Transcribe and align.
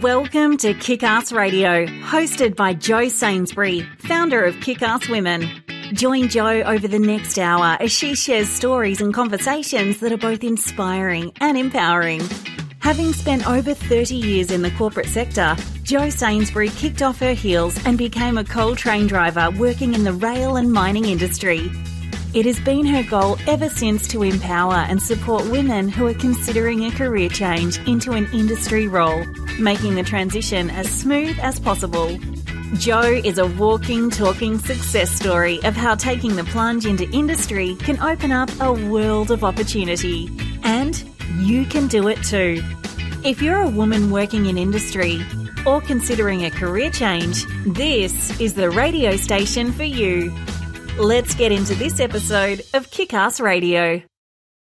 Welcome 0.00 0.56
to 0.58 0.72
Kick 0.72 1.02
Ass 1.02 1.32
Radio, 1.32 1.84
hosted 1.84 2.56
by 2.56 2.72
Jo 2.72 3.08
Sainsbury, 3.08 3.82
founder 3.98 4.42
of 4.42 4.58
Kick 4.62 4.80
Ass 4.80 5.06
Women. 5.06 5.46
Join 5.92 6.30
Jo 6.30 6.62
over 6.62 6.88
the 6.88 6.98
next 6.98 7.38
hour 7.38 7.76
as 7.78 7.92
she 7.92 8.14
shares 8.14 8.48
stories 8.48 9.02
and 9.02 9.12
conversations 9.12 10.00
that 10.00 10.10
are 10.10 10.16
both 10.16 10.42
inspiring 10.42 11.30
and 11.42 11.58
empowering. 11.58 12.22
Having 12.78 13.12
spent 13.12 13.46
over 13.46 13.74
30 13.74 14.14
years 14.14 14.50
in 14.50 14.62
the 14.62 14.70
corporate 14.72 15.08
sector, 15.08 15.54
Jo 15.82 16.08
Sainsbury 16.08 16.70
kicked 16.70 17.02
off 17.02 17.18
her 17.18 17.34
heels 17.34 17.78
and 17.84 17.98
became 17.98 18.38
a 18.38 18.44
coal 18.44 18.74
train 18.74 19.06
driver 19.06 19.50
working 19.58 19.92
in 19.92 20.04
the 20.04 20.14
rail 20.14 20.56
and 20.56 20.72
mining 20.72 21.04
industry. 21.04 21.70
It 22.34 22.46
has 22.46 22.58
been 22.60 22.86
her 22.86 23.02
goal 23.02 23.36
ever 23.46 23.68
since 23.68 24.08
to 24.08 24.22
empower 24.22 24.86
and 24.88 25.02
support 25.02 25.46
women 25.50 25.90
who 25.90 26.06
are 26.06 26.14
considering 26.14 26.86
a 26.86 26.90
career 26.90 27.28
change 27.28 27.76
into 27.86 28.12
an 28.12 28.26
industry 28.32 28.88
role, 28.88 29.26
making 29.58 29.96
the 29.96 30.02
transition 30.02 30.70
as 30.70 30.88
smooth 30.90 31.38
as 31.42 31.60
possible. 31.60 32.18
Jo 32.78 33.02
is 33.02 33.36
a 33.36 33.46
walking, 33.46 34.08
talking 34.08 34.58
success 34.58 35.10
story 35.10 35.62
of 35.64 35.76
how 35.76 35.94
taking 35.94 36.34
the 36.34 36.44
plunge 36.44 36.86
into 36.86 37.06
industry 37.10 37.74
can 37.80 38.00
open 38.00 38.32
up 38.32 38.48
a 38.62 38.72
world 38.72 39.30
of 39.30 39.44
opportunity. 39.44 40.30
And 40.64 41.04
you 41.36 41.66
can 41.66 41.86
do 41.86 42.08
it 42.08 42.22
too. 42.24 42.62
If 43.24 43.42
you're 43.42 43.60
a 43.60 43.68
woman 43.68 44.10
working 44.10 44.46
in 44.46 44.56
industry 44.56 45.20
or 45.66 45.82
considering 45.82 46.46
a 46.46 46.50
career 46.50 46.90
change, 46.90 47.44
this 47.66 48.40
is 48.40 48.54
the 48.54 48.70
radio 48.70 49.16
station 49.16 49.70
for 49.70 49.84
you. 49.84 50.34
Let's 50.98 51.34
get 51.34 51.52
into 51.52 51.74
this 51.74 52.00
episode 52.00 52.60
of 52.74 52.90
Kick 52.90 53.14
Ass 53.14 53.40
Radio. 53.40 54.02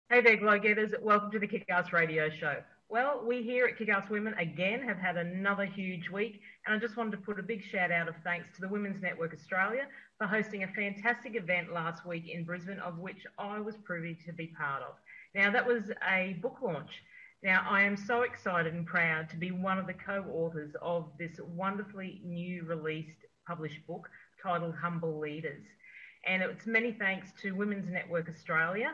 Hey 0.08 0.20
there, 0.20 0.36
Glow 0.36 0.60
Getters. 0.60 0.92
Welcome 1.02 1.32
to 1.32 1.40
the 1.40 1.46
Kick 1.48 1.66
Ass 1.68 1.92
Radio 1.92 2.30
Show. 2.30 2.62
Well, 2.88 3.24
we 3.26 3.42
here 3.42 3.66
at 3.66 3.76
Kick 3.76 3.88
Ass 3.88 4.08
Women 4.08 4.34
again 4.34 4.80
have 4.86 4.96
had 4.96 5.16
another 5.16 5.64
huge 5.64 6.08
week, 6.08 6.40
and 6.64 6.74
I 6.74 6.78
just 6.78 6.96
wanted 6.96 7.12
to 7.12 7.16
put 7.16 7.40
a 7.40 7.42
big 7.42 7.64
shout 7.64 7.90
out 7.90 8.06
of 8.06 8.14
thanks 8.22 8.46
to 8.54 8.60
the 8.60 8.68
Women's 8.68 9.02
Network 9.02 9.34
Australia 9.34 9.88
for 10.18 10.28
hosting 10.28 10.62
a 10.62 10.68
fantastic 10.68 11.34
event 11.34 11.72
last 11.72 12.06
week 12.06 12.28
in 12.28 12.44
Brisbane, 12.44 12.78
of 12.78 12.98
which 12.98 13.26
I 13.36 13.58
was 13.58 13.74
privy 13.84 14.16
to 14.24 14.32
be 14.32 14.54
part 14.56 14.82
of. 14.82 14.94
Now, 15.34 15.50
that 15.50 15.66
was 15.66 15.90
a 16.08 16.38
book 16.40 16.58
launch. 16.62 17.02
Now, 17.42 17.66
I 17.68 17.82
am 17.82 17.96
so 17.96 18.22
excited 18.22 18.72
and 18.72 18.86
proud 18.86 19.28
to 19.30 19.36
be 19.36 19.50
one 19.50 19.78
of 19.78 19.88
the 19.88 19.94
co 19.94 20.24
authors 20.32 20.76
of 20.80 21.10
this 21.18 21.40
wonderfully 21.40 22.20
new 22.24 22.64
released 22.66 23.18
published 23.48 23.84
book 23.88 24.08
titled 24.40 24.76
Humble 24.76 25.18
Leaders. 25.18 25.64
And 26.26 26.42
it's 26.42 26.66
many 26.66 26.92
thanks 26.92 27.32
to 27.42 27.52
Women's 27.52 27.88
Network 27.88 28.28
Australia 28.28 28.92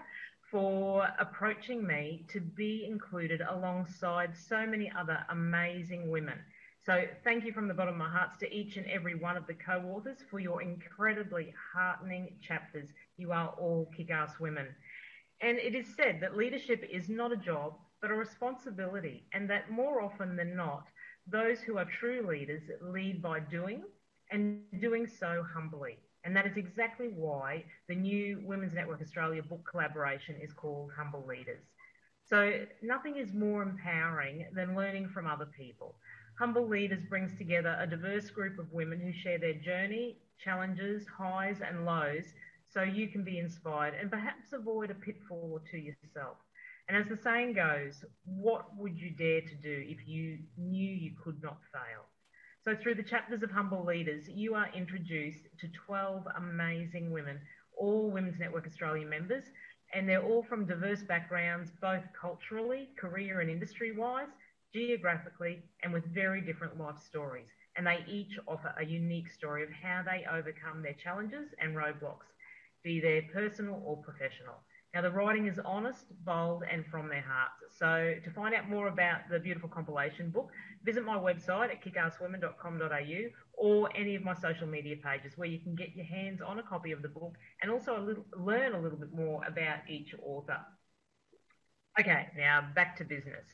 for 0.51 1.09
approaching 1.19 1.87
me 1.87 2.25
to 2.31 2.41
be 2.41 2.87
included 2.89 3.41
alongside 3.41 4.37
so 4.37 4.65
many 4.65 4.91
other 4.97 5.19
amazing 5.31 6.09
women. 6.09 6.39
So 6.85 7.05
thank 7.25 7.45
you 7.45 7.53
from 7.53 7.67
the 7.67 7.75
bottom 7.75 7.95
of 7.95 7.99
my 7.99 8.09
heart 8.09 8.39
to 8.39 8.55
each 8.55 8.77
and 8.77 8.87
every 8.87 9.17
one 9.17 9.37
of 9.37 9.49
the 9.49 9.55
co-authors 9.55 10.19
for 10.31 10.39
your 10.39 10.63
incredibly 10.63 11.53
heartening 11.75 12.37
chapters. 12.41 12.91
You 13.17 13.33
are 13.33 13.49
all 13.59 13.91
kick-ass 13.97 14.39
women. 14.39 14.69
And 15.43 15.59
it 15.59 15.75
is 15.75 15.97
said 15.97 16.21
that 16.21 16.37
leadership 16.37 16.89
is 16.91 17.09
not 17.09 17.33
a 17.33 17.37
job, 17.37 17.75
but 18.01 18.13
a 18.13 18.15
responsibility, 18.15 19.27
and 19.33 19.51
that 19.51 19.71
more 19.71 20.01
often 20.01 20.37
than 20.37 20.55
not, 20.55 20.87
those 21.27 21.61
who 21.61 21.77
are 21.77 21.87
true 21.87 22.25
leaders 22.25 22.63
lead 22.81 23.21
by 23.21 23.41
doing 23.41 23.83
and 24.31 24.61
doing 24.81 25.09
so 25.09 25.45
humbly. 25.53 25.99
And 26.27 26.35
that 26.35 26.45
is 26.45 26.57
exactly 26.57 27.07
why 27.15 27.65
the 27.89 27.95
new 27.95 28.43
Women's 28.43 28.75
Network 28.75 29.01
Australia 29.01 29.45
book 29.45 29.65
collaboration 29.71 30.35
is 30.43 30.53
called 30.53 30.91
Humble 30.97 31.25
Leaders. 31.25 31.63
So 32.29 32.65
nothing 32.83 33.17
is 33.17 33.33
more 33.33 33.63
empowering 33.63 34.47
than 34.53 34.75
learning 34.75 35.11
from 35.11 35.29
other 35.29 35.47
people. 35.57 35.95
Humble 36.37 36.67
Leaders 36.67 37.05
brings 37.09 37.39
together 37.39 37.79
a 37.81 37.87
diverse 37.87 38.29
group 38.29 38.59
of 38.59 38.73
women 38.73 39.01
who 39.01 39.13
share 39.13 39.39
their 39.39 39.55
journey, 39.55 40.17
challenges, 40.43 41.07
highs 41.07 41.61
and 41.61 41.85
lows, 41.87 42.25
so 42.69 42.83
you 42.83 43.07
can 43.07 43.23
be 43.23 43.39
inspired 43.39 43.95
and 43.95 44.11
perhaps 44.11 44.53
avoid 44.53 44.91
a 44.91 44.95
pitfall 44.95 45.51
or 45.53 45.61
two 45.71 45.79
yourself. 45.79 46.39
And 46.89 46.97
as 46.97 47.09
the 47.09 47.17
saying 47.17 47.53
goes, 47.53 48.05
what 48.25 48.77
would 48.77 48.99
you 48.99 49.11
dare 49.11 49.43
to 49.43 49.55
do 49.55 49.85
if 49.87 50.09
you 50.09 50.41
knew 50.59 50.93
you 50.93 51.13
could 51.23 51.41
not 51.41 51.59
fail? 51.73 52.07
So, 52.67 52.75
through 52.75 52.97
the 52.97 53.03
chapters 53.05 53.45
of 53.45 53.53
Humble 53.53 53.85
Leaders, 53.85 54.29
you 54.29 54.57
are 54.57 54.69
introduced 54.75 55.47
to 55.61 55.69
12 55.87 56.27
amazing 56.37 57.13
women, 57.13 57.39
all 57.79 58.11
Women's 58.11 58.41
Network 58.41 58.67
Australia 58.67 59.07
members, 59.07 59.45
and 59.95 60.09
they're 60.09 60.21
all 60.21 60.43
from 60.43 60.67
diverse 60.67 61.05
backgrounds, 61.05 61.71
both 61.81 62.03
culturally, 62.21 62.89
career 62.99 63.39
and 63.39 63.49
industry 63.49 63.97
wise, 63.97 64.27
geographically, 64.75 65.63
and 65.85 65.93
with 65.93 66.13
very 66.13 66.41
different 66.41 66.77
life 66.77 66.99
stories. 66.99 67.47
And 67.77 67.87
they 67.87 68.05
each 68.09 68.37
offer 68.49 68.75
a 68.77 68.85
unique 68.85 69.31
story 69.31 69.63
of 69.63 69.71
how 69.71 70.03
they 70.05 70.27
overcome 70.29 70.83
their 70.83 70.95
challenges 71.01 71.55
and 71.61 71.77
roadblocks, 71.77 72.27
be 72.83 72.99
they 72.99 73.31
personal 73.33 73.81
or 73.87 73.97
professional. 73.99 74.57
Now, 74.95 75.03
the 75.03 75.11
writing 75.11 75.47
is 75.47 75.59
honest, 75.65 76.05
bold, 76.25 76.63
and 76.71 76.87
from 76.87 77.09
their 77.09 77.21
hearts. 77.21 77.77
So, 77.79 78.15
to 78.23 78.31
find 78.31 78.55
out 78.55 78.69
more 78.69 78.89
about 78.89 79.29
the 79.31 79.39
beautiful 79.39 79.69
compilation 79.69 80.31
book, 80.31 80.51
visit 80.85 81.05
my 81.05 81.17
website 81.17 81.71
at 81.71 81.85
kickasswomen.com.au 81.85 83.31
or 83.59 83.91
any 83.95 84.15
of 84.15 84.23
my 84.23 84.35
social 84.35 84.67
media 84.67 84.97
pages 84.97 85.37
where 85.37 85.49
you 85.49 85.59
can 85.59 85.75
get 85.75 85.95
your 85.95 86.07
hands 86.07 86.41
on 86.41 86.59
a 86.59 86.63
copy 86.63 86.93
of 86.93 87.03
the 87.03 87.09
book 87.09 87.35
and 87.61 87.71
also 87.71 87.99
a 87.99 88.01
little, 88.01 88.25
learn 88.39 88.75
a 88.75 88.81
little 88.81 88.99
bit 88.99 89.13
more 89.13 89.43
about 89.47 89.79
each 89.89 90.15
author. 90.23 90.59
Okay, 92.01 92.29
now 92.37 92.67
back 92.75 92.97
to 92.97 93.05
business. 93.05 93.45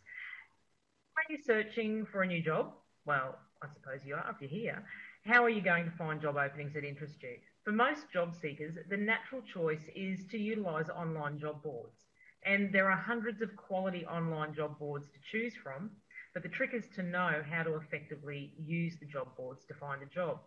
Are 1.16 1.32
you 1.32 1.38
searching 1.44 2.06
for 2.06 2.22
a 2.22 2.26
new 2.26 2.43
job? 2.43 2.72
Well, 3.04 3.38
I 3.62 3.69
suppose 3.72 4.00
you 4.04 4.14
are 4.14 4.31
if 4.31 4.41
you're 4.41 4.50
here. 4.50 4.84
How 5.25 5.44
are 5.44 5.50
you 5.50 5.62
going 5.62 5.84
to 5.84 5.91
find 5.93 6.20
job 6.20 6.37
openings 6.37 6.75
that 6.75 6.84
interest 6.84 7.22
you? 7.22 7.37
For 7.64 7.70
most 7.70 8.10
job 8.10 8.34
seekers, 8.34 8.76
the 8.88 8.96
natural 8.96 9.40
choice 9.42 9.88
is 9.94 10.26
to 10.26 10.38
utilise 10.38 10.88
online 10.90 11.38
job 11.38 11.62
boards. 11.62 12.06
And 12.44 12.72
there 12.72 12.90
are 12.90 12.96
hundreds 12.96 13.40
of 13.40 13.54
quality 13.56 14.04
online 14.04 14.52
job 14.52 14.80
boards 14.80 15.08
to 15.10 15.20
choose 15.30 15.54
from, 15.54 15.90
but 16.34 16.42
the 16.42 16.48
trick 16.48 16.74
is 16.74 16.88
to 16.96 17.04
know 17.04 17.40
how 17.48 17.62
to 17.62 17.76
effectively 17.76 18.52
use 18.58 18.96
the 18.98 19.06
job 19.06 19.36
boards 19.36 19.64
to 19.66 19.74
find 19.74 20.02
a 20.02 20.06
job. 20.06 20.40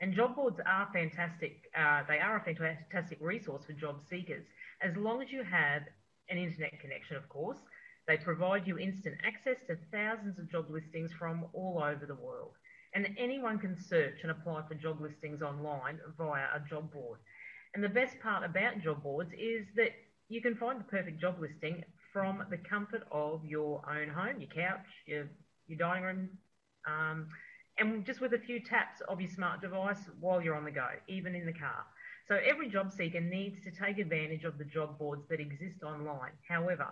And 0.00 0.14
job 0.14 0.36
boards 0.36 0.58
are 0.64 0.88
fantastic. 0.90 1.70
Uh, 1.76 2.04
they 2.08 2.18
are 2.18 2.38
a 2.38 2.44
fantastic 2.44 3.18
resource 3.20 3.66
for 3.66 3.74
job 3.74 4.00
seekers, 4.08 4.46
as 4.80 4.96
long 4.96 5.20
as 5.20 5.30
you 5.30 5.42
have 5.42 5.82
an 6.30 6.38
internet 6.38 6.80
connection, 6.80 7.16
of 7.16 7.28
course. 7.28 7.58
They 8.06 8.16
provide 8.16 8.66
you 8.66 8.78
instant 8.78 9.16
access 9.22 9.58
to 9.66 9.76
thousands 9.92 10.38
of 10.38 10.50
job 10.50 10.70
listings 10.70 11.12
from 11.12 11.44
all 11.52 11.82
over 11.84 12.06
the 12.06 12.14
world 12.14 12.52
and 12.96 13.08
anyone 13.18 13.58
can 13.58 13.76
search 13.76 14.20
and 14.22 14.30
apply 14.30 14.62
for 14.66 14.74
job 14.74 15.02
listings 15.02 15.42
online 15.42 16.00
via 16.16 16.46
a 16.54 16.60
job 16.66 16.90
board. 16.90 17.18
And 17.74 17.84
the 17.84 17.90
best 17.90 18.18
part 18.20 18.42
about 18.42 18.80
job 18.80 19.02
boards 19.02 19.30
is 19.34 19.66
that 19.76 19.90
you 20.30 20.40
can 20.40 20.56
find 20.56 20.80
the 20.80 20.84
perfect 20.84 21.20
job 21.20 21.36
listing 21.38 21.84
from 22.10 22.42
the 22.48 22.56
comfort 22.56 23.02
of 23.12 23.44
your 23.44 23.82
own 23.86 24.08
home, 24.08 24.40
your 24.40 24.48
couch, 24.48 24.86
your, 25.04 25.28
your 25.66 25.78
dining 25.78 26.04
room, 26.04 26.30
um, 26.88 27.28
and 27.78 28.06
just 28.06 28.22
with 28.22 28.32
a 28.32 28.38
few 28.38 28.60
taps 28.60 29.02
of 29.10 29.20
your 29.20 29.30
smart 29.30 29.60
device 29.60 30.00
while 30.18 30.40
you're 30.40 30.56
on 30.56 30.64
the 30.64 30.70
go, 30.70 30.88
even 31.06 31.34
in 31.34 31.44
the 31.44 31.52
car. 31.52 31.84
So 32.26 32.38
every 32.50 32.70
job 32.70 32.90
seeker 32.90 33.20
needs 33.20 33.62
to 33.64 33.70
take 33.70 33.98
advantage 33.98 34.44
of 34.44 34.56
the 34.56 34.64
job 34.64 34.98
boards 34.98 35.28
that 35.28 35.38
exist 35.38 35.82
online. 35.82 36.32
However, 36.48 36.86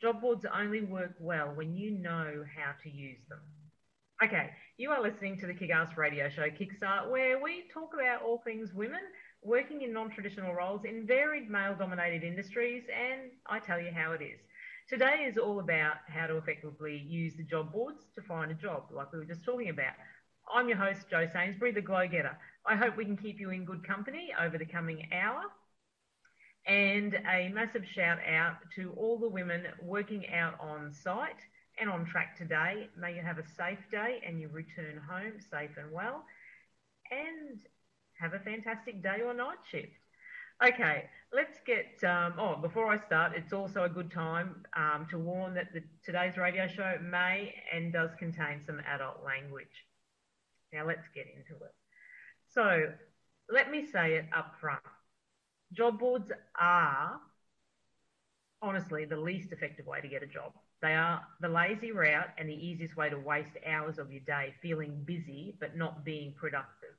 job 0.00 0.22
boards 0.22 0.46
only 0.56 0.80
work 0.80 1.12
well 1.20 1.52
when 1.54 1.76
you 1.76 1.90
know 1.90 2.46
how 2.56 2.72
to 2.82 2.88
use 2.88 3.20
them. 3.28 3.40
Okay, 4.22 4.50
you 4.76 4.90
are 4.90 5.02
listening 5.02 5.38
to 5.38 5.46
the 5.46 5.54
Kick 5.54 5.70
Ass 5.70 5.96
radio 5.96 6.28
show 6.28 6.42
Kickstart, 6.42 7.10
where 7.10 7.42
we 7.42 7.64
talk 7.72 7.94
about 7.94 8.20
all 8.20 8.42
things 8.44 8.68
women 8.74 9.00
working 9.42 9.80
in 9.80 9.94
non 9.94 10.10
traditional 10.10 10.52
roles 10.52 10.82
in 10.84 11.06
varied 11.06 11.48
male 11.48 11.74
dominated 11.74 12.22
industries, 12.22 12.82
and 12.94 13.30
I 13.46 13.60
tell 13.60 13.80
you 13.80 13.90
how 13.96 14.12
it 14.12 14.20
is. 14.20 14.38
Today 14.90 15.24
is 15.26 15.38
all 15.38 15.58
about 15.58 15.94
how 16.06 16.26
to 16.26 16.36
effectively 16.36 16.98
use 16.98 17.32
the 17.34 17.44
job 17.44 17.72
boards 17.72 18.02
to 18.14 18.20
find 18.20 18.50
a 18.50 18.54
job, 18.54 18.88
like 18.90 19.10
we 19.10 19.20
were 19.20 19.24
just 19.24 19.42
talking 19.42 19.70
about. 19.70 19.94
I'm 20.54 20.68
your 20.68 20.76
host, 20.76 21.06
Jo 21.10 21.26
Sainsbury, 21.32 21.72
the 21.72 21.80
Glow 21.80 22.06
Getter. 22.06 22.36
I 22.66 22.76
hope 22.76 22.98
we 22.98 23.06
can 23.06 23.16
keep 23.16 23.40
you 23.40 23.48
in 23.48 23.64
good 23.64 23.88
company 23.88 24.34
over 24.38 24.58
the 24.58 24.66
coming 24.66 25.08
hour. 25.14 25.44
And 26.66 27.14
a 27.26 27.48
massive 27.54 27.84
shout 27.94 28.18
out 28.30 28.56
to 28.76 28.92
all 28.98 29.18
the 29.18 29.30
women 29.30 29.62
working 29.82 30.28
out 30.30 30.60
on 30.60 30.92
site 30.92 31.40
and 31.80 31.90
on 31.90 32.04
track 32.04 32.36
today. 32.36 32.88
May 32.98 33.14
you 33.14 33.22
have 33.22 33.38
a 33.38 33.44
safe 33.56 33.78
day 33.90 34.20
and 34.26 34.40
you 34.40 34.48
return 34.48 35.00
home 35.08 35.34
safe 35.50 35.70
and 35.76 35.90
well. 35.92 36.24
And 37.10 37.60
have 38.20 38.34
a 38.34 38.38
fantastic 38.38 39.02
day 39.02 39.22
or 39.24 39.34
night 39.34 39.58
shift. 39.70 39.92
Okay, 40.62 41.04
let's 41.32 41.58
get. 41.66 42.04
Um, 42.04 42.34
oh, 42.38 42.56
before 42.60 42.86
I 42.92 42.98
start, 42.98 43.32
it's 43.34 43.52
also 43.52 43.84
a 43.84 43.88
good 43.88 44.10
time 44.10 44.62
um, 44.76 45.06
to 45.10 45.18
warn 45.18 45.54
that 45.54 45.72
the, 45.72 45.82
today's 46.04 46.36
radio 46.36 46.66
show 46.68 46.98
may 47.02 47.54
and 47.74 47.92
does 47.92 48.10
contain 48.18 48.60
some 48.66 48.80
adult 48.86 49.24
language. 49.24 49.86
Now, 50.72 50.86
let's 50.86 51.08
get 51.14 51.26
into 51.26 51.62
it. 51.64 51.74
So, 52.52 52.92
let 53.50 53.70
me 53.70 53.86
say 53.86 54.14
it 54.14 54.26
up 54.36 54.54
front 54.60 54.82
job 55.72 55.98
boards 55.98 56.32
are 56.58 57.20
honestly 58.62 59.04
the 59.04 59.16
least 59.16 59.52
effective 59.52 59.86
way 59.86 60.00
to 60.00 60.08
get 60.08 60.22
a 60.22 60.26
job 60.26 60.52
They 60.82 60.94
are 60.94 61.22
the 61.40 61.48
lazy 61.48 61.92
route 61.92 62.30
and 62.38 62.48
the 62.48 62.54
easiest 62.54 62.96
way 62.96 63.10
to 63.10 63.18
waste 63.18 63.50
hours 63.66 63.98
of 63.98 64.10
your 64.10 64.22
day 64.22 64.54
feeling 64.62 65.02
busy 65.04 65.56
but 65.60 65.76
not 65.76 66.04
being 66.04 66.34
productive. 66.38 66.94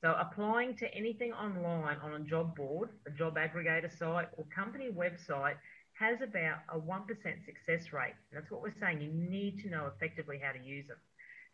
So 0.00 0.16
applying 0.18 0.76
to 0.76 0.94
anything 0.94 1.32
online 1.34 1.98
on 2.02 2.14
a 2.14 2.20
job 2.20 2.56
board, 2.56 2.88
a 3.06 3.10
job 3.10 3.36
aggregator 3.36 3.90
site 3.98 4.28
or 4.38 4.44
company 4.54 4.88
website 4.90 5.56
has 5.98 6.22
about 6.22 6.60
a 6.70 6.78
1% 6.78 7.06
success 7.44 7.92
rate. 7.92 8.14
And 8.30 8.40
that's 8.40 8.50
what 8.50 8.62
we're 8.62 8.80
saying. 8.80 9.02
You 9.02 9.12
need 9.12 9.60
to 9.62 9.68
know 9.68 9.90
effectively 9.94 10.40
how 10.42 10.52
to 10.52 10.58
use 10.58 10.88
them. 10.88 10.96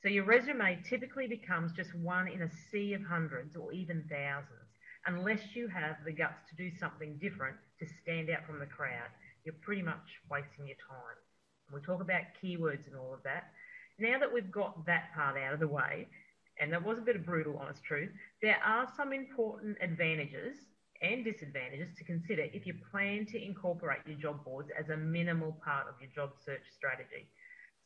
So 0.03 0.09
your 0.09 0.25
resume 0.25 0.81
typically 0.89 1.27
becomes 1.27 1.73
just 1.73 1.93
one 1.97 2.29
in 2.29 2.43
a 2.43 2.51
sea 2.71 2.93
of 2.93 3.03
hundreds 3.03 3.57
or 3.57 3.73
even 3.73 4.05
thousands, 4.09 4.71
unless 5.07 5.57
you 5.57 5.67
have 5.67 5.97
the 6.05 6.13
guts 6.13 6.39
to 6.51 6.55
do 6.55 6.71
something 6.79 7.19
different 7.19 7.57
to 7.81 7.87
stand 8.03 8.31
out 8.31 8.47
from 8.47 8.61
the 8.61 8.67
crowd. 8.67 9.11
You're 9.45 9.59
pretty 9.63 9.83
much 9.83 10.21
wasting 10.31 10.69
your 10.69 10.77
time. 10.77 11.26
We 11.73 11.81
talk 11.81 12.01
about 12.01 12.23
keywords 12.43 12.87
and 12.87 12.97
all 12.97 13.13
of 13.13 13.23
that. 13.25 13.51
Now 13.99 14.19
that 14.19 14.33
we've 14.33 14.51
got 14.51 14.87
that 14.87 15.15
part 15.15 15.37
out 15.39 15.55
of 15.55 15.61
the 15.61 15.69
way, 15.69 16.07
and 16.61 16.73
that 16.73 16.85
was 16.85 16.99
a 16.99 17.03
bit 17.03 17.17
of 17.17 17.27
brutal, 17.27 17.59
honest 17.59 17.83
truth, 17.85 18.11
there 18.43 18.59
are 18.65 18.89
some 18.97 19.13
important 19.13 19.77
advantages 19.81 20.57
and 21.03 21.25
disadvantages 21.25 21.89
to 21.99 22.05
consider 22.05 22.47
if 22.53 22.67
you 22.67 22.75
plan 22.91 23.27
to 23.27 23.43
incorporate 23.43 24.01
your 24.07 24.19
job 24.19 24.45
boards 24.45 24.71
as 24.79 24.89
a 24.89 24.97
minimal 24.97 25.53
part 25.65 25.87
of 25.89 25.95
your 26.01 26.11
job 26.15 26.33
search 26.45 26.63
strategy. 26.75 27.29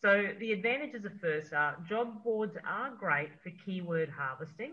So 0.01 0.29
the 0.39 0.53
advantages 0.53 1.05
of 1.05 1.13
first 1.21 1.53
are 1.53 1.77
job 1.89 2.23
boards 2.25 2.57
are 2.67 2.91
great 2.99 3.31
for 3.43 3.51
keyword 3.65 4.09
harvesting. 4.09 4.73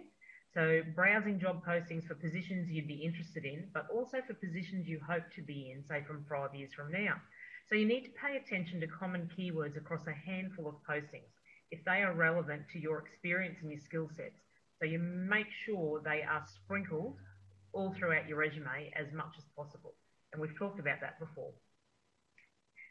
So 0.54 0.82
browsing 0.96 1.40
job 1.40 1.66
postings 1.66 2.08
for 2.08 2.16
positions 2.16 2.70
you'd 2.70 2.88
be 2.88 3.04
interested 3.04 3.44
in, 3.46 3.68
but 3.74 3.88
also 3.94 4.20
for 4.26 4.34
positions 4.34 4.88
you 4.88 5.00
hope 5.06 5.24
to 5.36 5.42
be 5.42 5.72
in, 5.72 5.84
say 5.84 6.04
from 6.08 6.26
five 6.30 6.56
years 6.56 6.74
from 6.74 6.92
now. 6.92 7.16
So 7.70 7.76
you 7.76 7.86
need 7.86 8.06
to 8.06 8.12
pay 8.12 8.38
attention 8.38 8.80
to 8.80 8.88
common 8.88 9.30
keywords 9.38 9.76
across 9.76 10.08
a 10.08 10.14
handful 10.14 10.68
of 10.68 10.76
postings 10.88 11.36
if 11.70 11.84
they 11.84 12.02
are 12.02 12.14
relevant 12.14 12.64
to 12.72 12.80
your 12.80 13.00
experience 13.00 13.58
and 13.62 13.70
your 13.70 13.82
skill 13.82 14.10
sets. 14.16 14.40
So 14.80 14.86
you 14.86 15.00
make 15.00 15.48
sure 15.66 16.00
they 16.00 16.22
are 16.22 16.46
sprinkled 16.46 17.18
all 17.74 17.94
throughout 17.94 18.28
your 18.28 18.38
resume 18.38 18.92
as 18.96 19.12
much 19.14 19.36
as 19.38 19.44
possible. 19.56 19.94
And 20.32 20.42
we've 20.42 20.58
talked 20.58 20.80
about 20.80 21.02
that 21.02 21.20
before. 21.20 21.52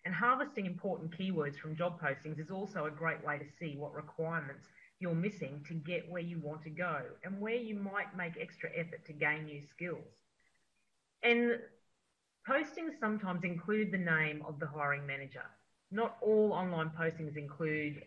And 0.04 0.14
harvesting 0.14 0.66
important 0.66 1.16
keywords 1.18 1.56
from 1.58 1.74
job 1.74 2.00
postings 2.00 2.38
is 2.38 2.50
also 2.50 2.84
a 2.84 2.90
great 2.90 3.24
way 3.24 3.38
to 3.38 3.44
see 3.58 3.76
what 3.76 3.94
requirements 3.94 4.68
you're 5.00 5.14
missing 5.14 5.64
to 5.68 5.74
get 5.74 6.08
where 6.08 6.22
you 6.22 6.38
want 6.38 6.62
to 6.62 6.70
go 6.70 7.00
and 7.24 7.40
where 7.40 7.56
you 7.56 7.74
might 7.74 8.16
make 8.16 8.34
extra 8.40 8.70
effort 8.76 9.04
to 9.06 9.12
gain 9.12 9.46
new 9.46 9.60
skills. 9.62 10.04
And 11.22 11.58
postings 12.46 12.98
sometimes 13.00 13.42
include 13.42 13.90
the 13.90 13.98
name 13.98 14.42
of 14.46 14.60
the 14.60 14.66
hiring 14.66 15.06
manager. 15.06 15.44
Not 15.90 16.16
all 16.22 16.52
online 16.52 16.90
postings 16.90 17.36
include 17.36 18.02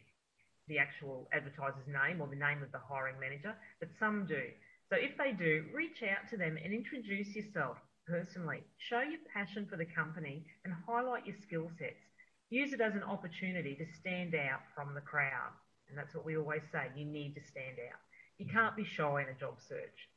the 0.68 0.78
actual 0.80 1.28
advertiser's 1.34 1.88
name 1.88 2.22
or 2.22 2.28
the 2.28 2.36
name 2.36 2.64
of 2.64 2.72
the 2.72 2.80
hiring 2.80 3.20
manager, 3.20 3.56
but 3.80 3.90
some 4.00 4.26
do. 4.26 4.44
So 4.90 4.96
if 4.96 5.18
they 5.18 5.34
do, 5.34 5.66
reach 5.74 6.04
out 6.04 6.30
to 6.30 6.38
them 6.38 6.58
and 6.64 6.74
introduce 6.74 7.36
yourself 7.36 7.78
personally. 8.08 8.64
Show 8.78 9.02
your 9.02 9.20
passion 9.34 9.68
for 9.70 9.78
the 9.78 9.86
company 9.86 10.46
and 10.64 10.74
highlight 10.88 11.28
your 11.28 11.36
skill 11.44 11.70
sets. 11.78 12.02
Use 12.50 12.74
it 12.74 12.82
as 12.82 12.96
an 12.96 13.04
opportunity 13.04 13.76
to 13.76 13.86
stand 14.00 14.34
out 14.34 14.62
from 14.74 14.96
the 14.96 15.02
crowd. 15.02 15.54
And 15.90 15.98
that's 15.98 16.16
what 16.16 16.26
we 16.26 16.38
always 16.38 16.64
say 16.72 16.90
you 16.96 17.06
need 17.06 17.36
to 17.36 17.42
stand 17.46 17.78
out. 17.92 18.00
You 18.38 18.48
can't 18.48 18.76
be 18.76 18.86
shy 18.86 19.22
in 19.22 19.30
a 19.30 19.40
job 19.40 19.56
search. 19.68 20.09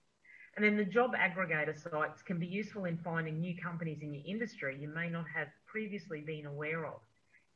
And 0.56 0.64
then 0.64 0.76
the 0.76 0.84
job 0.84 1.12
aggregator 1.14 1.75
sites 1.75 2.20
can 2.22 2.38
be 2.38 2.46
useful 2.46 2.84
in 2.84 2.99
finding 2.99 3.40
new 3.40 3.56
companies 3.56 4.02
in 4.02 4.12
your 4.12 4.22
industry 4.26 4.76
you 4.78 4.88
may 4.88 5.08
not 5.08 5.25
have 5.34 5.49
previously 5.66 6.20
been 6.20 6.44
aware 6.46 6.84
of. 6.87 7.00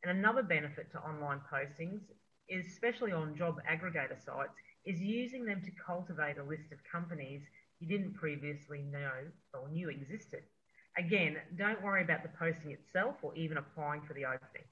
And 0.03 0.17
another 0.17 0.43
benefit 0.43 0.91
to 0.93 0.99
online 1.01 1.41
postings, 1.53 2.01
especially 2.51 3.13
on 3.13 3.37
job 3.37 3.61
aggregator 3.71 4.17
sites, 4.25 4.55
is 4.87 5.01
using 5.01 5.45
them 5.45 5.61
to 5.63 5.71
cultivate 5.85 6.39
a 6.39 6.45
list 6.45 6.73
of 6.73 6.79
companies 6.91 7.43
you 7.81 7.87
didn't 7.87 8.15
previously 8.15 8.83
know 8.91 9.11
or 9.53 9.69
knew 9.69 9.91
existed. 9.91 10.43
Again, 10.97 11.37
don't 11.57 11.83
worry 11.83 12.03
about 12.03 12.23
the 12.23 12.31
posting 12.39 12.71
itself 12.71 13.17
or 13.21 13.35
even 13.35 13.59
applying 13.59 14.01
for 14.03 14.15
the 14.15 14.25
opening. 14.25 14.65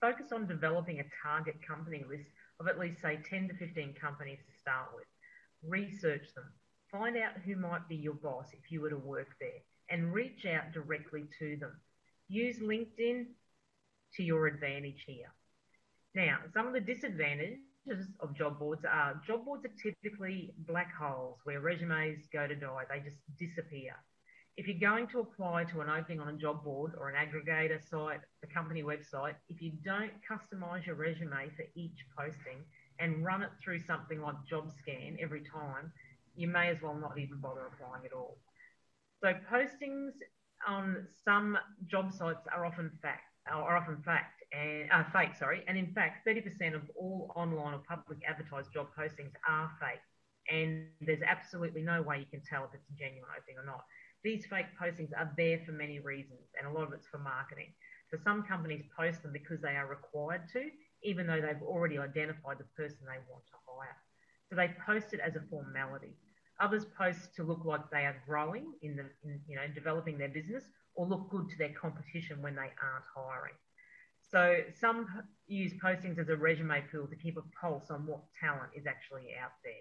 Focus 0.00 0.30
on 0.30 0.46
developing 0.46 1.00
a 1.00 1.04
target 1.22 1.56
company 1.66 2.04
list 2.08 2.28
of 2.60 2.68
at 2.68 2.78
least, 2.78 3.00
say, 3.00 3.18
10 3.28 3.48
to 3.48 3.54
15 3.54 3.94
companies 4.00 4.38
to 4.38 4.60
start 4.60 4.88
with. 4.94 5.06
Research 5.66 6.32
them. 6.36 6.44
Find 6.96 7.16
out 7.16 7.32
who 7.44 7.56
might 7.56 7.88
be 7.88 7.96
your 7.96 8.14
boss 8.14 8.46
if 8.52 8.70
you 8.70 8.80
were 8.80 8.90
to 8.90 8.96
work 8.96 9.26
there 9.40 9.62
and 9.90 10.14
reach 10.14 10.46
out 10.46 10.72
directly 10.72 11.24
to 11.40 11.56
them. 11.56 11.72
Use 12.28 12.60
LinkedIn 12.60 13.26
to 14.14 14.22
your 14.22 14.46
advantage 14.46 15.02
here. 15.04 15.32
Now, 16.14 16.38
some 16.52 16.68
of 16.68 16.72
the 16.72 16.80
disadvantages 16.80 17.58
of 18.20 18.36
job 18.36 18.60
boards 18.60 18.84
are 18.84 19.20
job 19.26 19.44
boards 19.44 19.64
are 19.64 19.72
typically 19.82 20.54
black 20.68 20.94
holes 20.94 21.38
where 21.42 21.60
resumes 21.60 22.28
go 22.32 22.46
to 22.46 22.54
die, 22.54 22.84
they 22.88 23.00
just 23.00 23.18
disappear. 23.40 23.96
If 24.56 24.68
you're 24.68 24.78
going 24.78 25.08
to 25.08 25.18
apply 25.18 25.64
to 25.64 25.80
an 25.80 25.90
opening 25.90 26.20
on 26.20 26.28
a 26.28 26.38
job 26.38 26.62
board 26.62 26.92
or 26.96 27.08
an 27.08 27.16
aggregator 27.16 27.82
site, 27.90 28.20
a 28.44 28.46
company 28.46 28.84
website, 28.84 29.34
if 29.48 29.60
you 29.60 29.72
don't 29.84 30.12
customize 30.30 30.86
your 30.86 30.94
resume 30.94 31.50
for 31.56 31.64
each 31.74 32.06
posting 32.16 32.62
and 33.00 33.24
run 33.24 33.42
it 33.42 33.50
through 33.60 33.80
something 33.80 34.22
like 34.22 34.36
JobScan 34.48 35.16
every 35.20 35.40
time, 35.40 35.90
you 36.36 36.48
may 36.48 36.68
as 36.68 36.82
well 36.82 36.94
not 36.94 37.18
even 37.18 37.38
bother 37.40 37.66
applying 37.66 38.04
at 38.04 38.12
all. 38.12 38.38
So 39.22 39.34
postings 39.50 40.12
on 40.66 41.06
some 41.24 41.58
job 41.86 42.12
sites 42.12 42.46
are 42.54 42.64
often 42.64 42.90
fact 43.02 43.22
are 43.46 43.76
often 43.76 44.00
fact 44.02 44.42
and 44.52 44.90
uh, 44.90 45.04
fake, 45.12 45.34
sorry. 45.36 45.62
And 45.68 45.76
in 45.76 45.92
fact, 45.92 46.26
30% 46.26 46.74
of 46.74 46.82
all 46.96 47.32
online 47.36 47.74
or 47.74 47.82
public 47.88 48.18
advertised 48.28 48.72
job 48.72 48.88
postings 48.96 49.32
are 49.48 49.70
fake. 49.80 50.00
And 50.50 50.86
there's 51.00 51.22
absolutely 51.22 51.82
no 51.82 52.02
way 52.02 52.18
you 52.18 52.26
can 52.30 52.42
tell 52.42 52.64
if 52.64 52.74
it's 52.74 52.88
a 52.88 52.92
genuine 52.98 53.28
opening 53.36 53.58
or 53.58 53.66
not. 53.66 53.84
These 54.22 54.46
fake 54.46 54.66
postings 54.80 55.12
are 55.16 55.30
there 55.36 55.60
for 55.64 55.72
many 55.72 55.98
reasons, 56.00 56.48
and 56.58 56.66
a 56.66 56.70
lot 56.70 56.84
of 56.86 56.92
it's 56.92 57.06
for 57.06 57.18
marketing. 57.18 57.72
So 58.10 58.16
some 58.22 58.42
companies 58.42 58.84
post 58.96 59.22
them 59.22 59.32
because 59.32 59.60
they 59.60 59.76
are 59.76 59.86
required 59.86 60.48
to, 60.52 60.68
even 61.02 61.26
though 61.26 61.40
they've 61.40 61.62
already 61.62 61.98
identified 61.98 62.58
the 62.58 62.68
person 62.76 62.98
they 63.04 63.20
want 63.28 63.44
to 63.46 63.56
hire. 63.66 63.96
So 64.48 64.56
they 64.56 64.72
post 64.86 65.12
it 65.12 65.20
as 65.20 65.36
a 65.36 65.42
formality. 65.50 66.16
Others 66.60 66.86
post 66.96 67.34
to 67.36 67.42
look 67.42 67.64
like 67.64 67.90
they 67.90 68.06
are 68.06 68.16
growing 68.26 68.72
in 68.82 68.96
the, 68.96 69.04
in, 69.24 69.40
you 69.48 69.56
know, 69.56 69.66
developing 69.74 70.18
their 70.18 70.28
business, 70.28 70.64
or 70.94 71.06
look 71.06 71.28
good 71.30 71.48
to 71.48 71.58
their 71.58 71.72
competition 71.72 72.40
when 72.40 72.54
they 72.54 72.60
aren't 72.60 73.04
hiring. 73.14 73.54
So 74.30 74.62
some 74.80 75.06
use 75.46 75.72
postings 75.74 76.18
as 76.18 76.28
a 76.28 76.36
resume 76.36 76.82
tool 76.90 77.06
to 77.06 77.16
keep 77.16 77.36
a 77.36 77.42
pulse 77.60 77.90
on 77.90 78.06
what 78.06 78.20
talent 78.40 78.70
is 78.74 78.86
actually 78.86 79.34
out 79.40 79.52
there. 79.62 79.72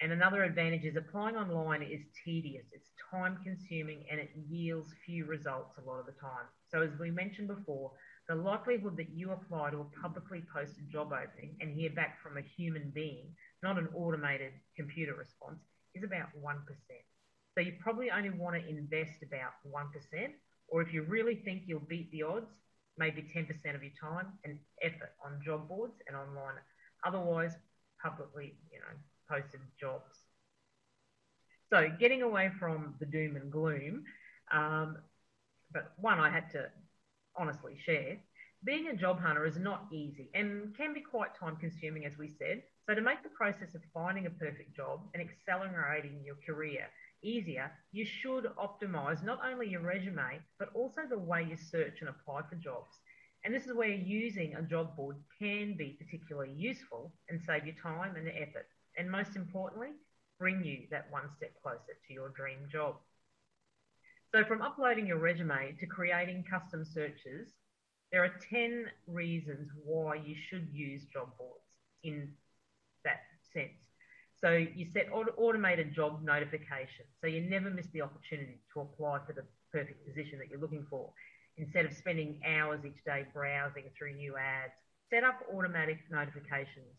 And 0.00 0.10
another 0.10 0.42
advantage 0.42 0.84
is 0.84 0.96
applying 0.96 1.36
online 1.36 1.82
is 1.82 2.00
tedious, 2.24 2.66
it's 2.72 2.90
time 3.10 3.38
consuming, 3.44 4.04
and 4.10 4.18
it 4.18 4.30
yields 4.48 4.92
few 5.06 5.26
results 5.26 5.76
a 5.78 5.88
lot 5.88 6.00
of 6.00 6.06
the 6.06 6.12
time. 6.12 6.46
So, 6.68 6.82
as 6.82 6.98
we 6.98 7.10
mentioned 7.10 7.48
before, 7.48 7.92
the 8.28 8.34
likelihood 8.34 8.96
that 8.96 9.10
you 9.10 9.32
apply 9.32 9.70
to 9.70 9.80
a 9.80 10.00
publicly 10.00 10.42
posted 10.52 10.88
job 10.90 11.12
opening 11.12 11.56
and 11.60 11.74
hear 11.74 11.90
back 11.90 12.22
from 12.22 12.38
a 12.38 12.42
human 12.56 12.90
being, 12.94 13.26
not 13.62 13.78
an 13.78 13.88
automated 13.94 14.52
computer 14.76 15.14
response, 15.14 15.58
is 15.94 16.04
about 16.04 16.28
1%. 16.42 16.56
So, 17.54 17.60
you 17.60 17.74
probably 17.80 18.10
only 18.10 18.30
want 18.30 18.56
to 18.56 18.68
invest 18.68 19.22
about 19.22 19.52
1%, 19.68 20.28
or 20.68 20.80
if 20.80 20.92
you 20.92 21.02
really 21.02 21.34
think 21.34 21.64
you'll 21.66 21.80
beat 21.80 22.10
the 22.12 22.22
odds, 22.22 22.50
maybe 22.96 23.22
10% 23.22 23.48
of 23.74 23.82
your 23.82 23.92
time 24.00 24.28
and 24.44 24.58
effort 24.82 25.12
on 25.24 25.40
job 25.44 25.68
boards 25.68 25.94
and 26.06 26.16
online. 26.16 26.54
Otherwise, 27.04 27.56
publicly, 28.02 28.54
you 28.70 28.78
know, 28.78 28.96
posted 29.28 29.60
jobs. 29.78 30.16
So 31.70 31.88
getting 31.98 32.22
away 32.22 32.50
from 32.58 32.94
the 33.00 33.06
doom 33.06 33.36
and 33.36 33.50
gloom, 33.50 34.04
um, 34.52 34.98
but 35.72 35.92
one 35.98 36.18
I 36.18 36.28
had 36.28 36.50
to 36.50 36.68
honestly 37.36 37.76
share. 37.78 38.18
Being 38.64 38.88
a 38.88 38.96
job 38.96 39.20
hunter 39.20 39.44
is 39.44 39.58
not 39.58 39.88
easy 39.92 40.30
and 40.34 40.76
can 40.76 40.94
be 40.94 41.00
quite 41.00 41.34
time 41.34 41.56
consuming, 41.56 42.04
as 42.04 42.16
we 42.16 42.28
said. 42.28 42.62
So, 42.86 42.94
to 42.94 43.00
make 43.00 43.22
the 43.22 43.28
process 43.30 43.74
of 43.74 43.82
finding 43.92 44.26
a 44.26 44.30
perfect 44.30 44.76
job 44.76 45.00
and 45.14 45.22
accelerating 45.22 46.22
your 46.24 46.36
career 46.46 46.88
easier, 47.22 47.70
you 47.92 48.04
should 48.04 48.44
optimize 48.56 49.24
not 49.24 49.40
only 49.44 49.68
your 49.68 49.80
resume, 49.80 50.40
but 50.58 50.68
also 50.74 51.02
the 51.08 51.18
way 51.18 51.42
you 51.42 51.56
search 51.56 52.00
and 52.00 52.08
apply 52.08 52.42
for 52.48 52.56
jobs. 52.56 52.98
And 53.44 53.52
this 53.52 53.66
is 53.66 53.74
where 53.74 53.88
using 53.88 54.54
a 54.54 54.62
job 54.62 54.96
board 54.96 55.16
can 55.38 55.76
be 55.76 55.98
particularly 55.98 56.52
useful 56.52 57.12
and 57.28 57.40
save 57.42 57.66
you 57.66 57.72
time 57.82 58.14
and 58.16 58.28
effort. 58.28 58.68
And 58.96 59.10
most 59.10 59.34
importantly, 59.34 59.90
bring 60.38 60.64
you 60.64 60.86
that 60.90 61.10
one 61.10 61.28
step 61.36 61.52
closer 61.62 61.94
to 62.06 62.12
your 62.12 62.28
dream 62.28 62.68
job. 62.70 62.96
So, 64.34 64.44
from 64.44 64.62
uploading 64.62 65.06
your 65.06 65.18
resume 65.18 65.76
to 65.78 65.86
creating 65.86 66.44
custom 66.50 66.84
searches, 66.84 67.48
there 68.12 68.24
are 68.24 68.32
10 68.50 68.86
reasons 69.06 69.70
why 69.84 70.16
you 70.16 70.34
should 70.48 70.68
use 70.72 71.04
job 71.12 71.28
boards 71.38 71.78
in 72.04 72.28
that 73.04 73.20
sense. 73.52 73.72
So 74.42 74.50
you 74.50 74.86
set 74.92 75.08
automated 75.12 75.94
job 75.94 76.22
notifications. 76.22 77.08
So 77.20 77.28
you 77.28 77.40
never 77.42 77.70
miss 77.70 77.86
the 77.92 78.02
opportunity 78.02 78.60
to 78.74 78.80
apply 78.80 79.20
for 79.26 79.32
the 79.32 79.44
perfect 79.72 80.04
position 80.06 80.38
that 80.40 80.50
you're 80.50 80.60
looking 80.60 80.86
for. 80.90 81.10
instead 81.58 81.84
of 81.84 81.92
spending 81.92 82.40
hours 82.46 82.80
each 82.84 83.04
day 83.04 83.26
browsing 83.34 83.84
through 83.96 84.14
new 84.14 84.36
ads. 84.36 84.72
Set 85.10 85.22
up 85.22 85.40
automatic 85.54 85.98
notifications 86.10 86.96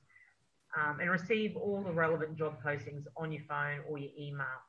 um, 0.77 0.99
and 0.99 1.09
receive 1.09 1.57
all 1.57 1.81
the 1.81 1.91
relevant 1.91 2.37
job 2.37 2.61
postings 2.63 3.05
on 3.17 3.31
your 3.31 3.41
phone 3.49 3.79
or 3.89 3.97
your 3.97 4.11
email. 4.17 4.61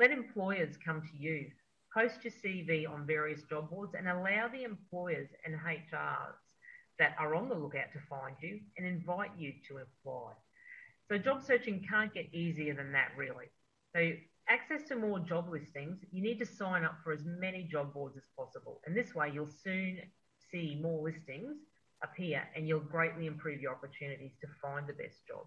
Let 0.00 0.12
employers 0.12 0.78
come 0.82 1.02
to 1.02 1.16
you. 1.22 1.50
Post 1.92 2.24
your 2.24 2.32
CV 2.32 2.88
on 2.90 3.06
various 3.06 3.42
job 3.42 3.68
boards 3.68 3.92
and 3.94 4.08
allow 4.08 4.48
the 4.48 4.64
employers 4.64 5.28
and 5.44 5.54
HRs 5.54 6.38
that 6.98 7.14
are 7.18 7.34
on 7.34 7.50
the 7.50 7.54
lookout 7.54 7.92
to 7.92 8.00
find 8.08 8.34
you 8.40 8.60
and 8.78 8.86
invite 8.86 9.32
you 9.36 9.52
to 9.68 9.78
apply. 9.78 10.32
So 11.06 11.18
job 11.18 11.42
searching 11.42 11.84
can't 11.86 12.14
get 12.14 12.32
easier 12.32 12.72
than 12.72 12.92
that, 12.92 13.10
really. 13.14 13.46
So 13.94 14.12
access 14.48 14.88
to 14.88 14.96
more 14.96 15.18
job 15.18 15.50
listings, 15.50 15.98
you 16.10 16.22
need 16.22 16.38
to 16.38 16.46
sign 16.46 16.82
up 16.82 16.96
for 17.04 17.12
as 17.12 17.24
many 17.26 17.64
job 17.64 17.92
boards 17.92 18.16
as 18.16 18.24
possible. 18.38 18.80
And 18.86 18.96
this 18.96 19.14
way 19.14 19.30
you'll 19.34 19.50
soon 19.62 19.98
see 20.50 20.80
more 20.82 21.02
listings 21.02 21.58
appear 22.02 22.42
and 22.56 22.66
you'll 22.66 22.80
greatly 22.80 23.26
improve 23.26 23.60
your 23.60 23.72
opportunities 23.72 24.32
to 24.40 24.46
find 24.62 24.86
the 24.86 24.94
best 24.94 25.26
job. 25.28 25.46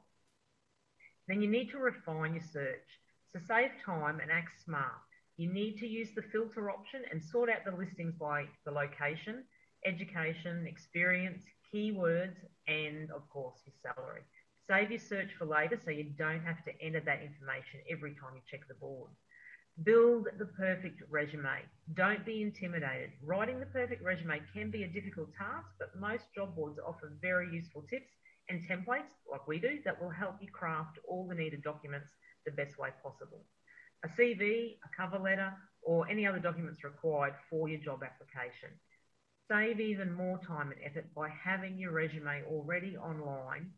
Then 1.28 1.42
you 1.42 1.50
need 1.50 1.72
to 1.72 1.80
refine 1.80 2.36
your 2.36 2.44
search. 2.44 3.00
To 3.34 3.40
save 3.40 3.72
time 3.84 4.20
and 4.20 4.30
act 4.30 4.64
smart, 4.64 5.02
you 5.38 5.52
need 5.52 5.78
to 5.80 5.88
use 5.88 6.12
the 6.14 6.22
filter 6.22 6.70
option 6.70 7.02
and 7.10 7.24
sort 7.24 7.50
out 7.50 7.66
the 7.66 7.76
listings 7.76 8.14
by 8.14 8.46
the 8.64 8.72
location, 8.72 9.44
education, 9.88 10.68
experience, 10.68 11.42
keywords, 11.74 12.38
and 12.68 13.10
of 13.10 13.28
course 13.30 13.58
your 13.66 13.74
salary. 13.82 14.22
Save 14.68 14.92
your 14.92 15.00
search 15.00 15.34
for 15.34 15.46
later 15.46 15.80
so 15.84 15.90
you 15.90 16.12
don't 16.16 16.44
have 16.44 16.64
to 16.66 16.80
enter 16.80 17.00
that 17.00 17.24
information 17.24 17.82
every 17.90 18.12
time 18.12 18.36
you 18.36 18.42
check 18.46 18.68
the 18.68 18.76
board. 18.76 19.10
Build 19.82 20.28
the 20.38 20.46
perfect 20.46 21.02
resume. 21.10 21.66
Don't 21.96 22.24
be 22.24 22.44
intimidated. 22.44 23.14
Writing 23.24 23.60
the 23.60 23.66
perfect 23.66 24.04
resume 24.04 24.44
can 24.54 24.70
be 24.70 24.84
a 24.84 24.88
difficult 24.88 25.30
task, 25.36 25.72
but 25.80 26.00
most 26.00 26.26
job 26.36 26.56
boards 26.56 26.78
offer 26.86 27.18
very 27.20 27.52
useful 27.52 27.82
tips 27.90 28.12
and 28.50 28.62
templates, 28.70 29.18
like 29.32 29.48
we 29.48 29.58
do, 29.58 29.80
that 29.86 30.00
will 30.00 30.12
help 30.12 30.36
you 30.40 30.50
craft 30.52 31.00
all 31.08 31.28
the 31.28 31.34
needed 31.34 31.64
documents 31.64 32.12
the 32.46 32.52
best 32.52 32.78
way 32.78 32.90
possible. 33.02 33.44
A 34.04 34.08
CV, 34.08 34.78
a 34.84 34.96
cover 34.96 35.18
letter, 35.18 35.54
or 35.82 36.08
any 36.10 36.26
other 36.26 36.40
documents 36.40 36.84
required 36.84 37.34
for 37.50 37.68
your 37.68 37.80
job 37.80 38.04
application. 38.04 38.70
Save 39.50 39.80
even 39.80 40.12
more 40.12 40.40
time 40.40 40.72
and 40.72 40.80
effort 40.84 41.14
by 41.14 41.30
having 41.30 41.78
your 41.78 41.92
resume 41.92 42.44
already 42.50 42.98
online 42.98 43.72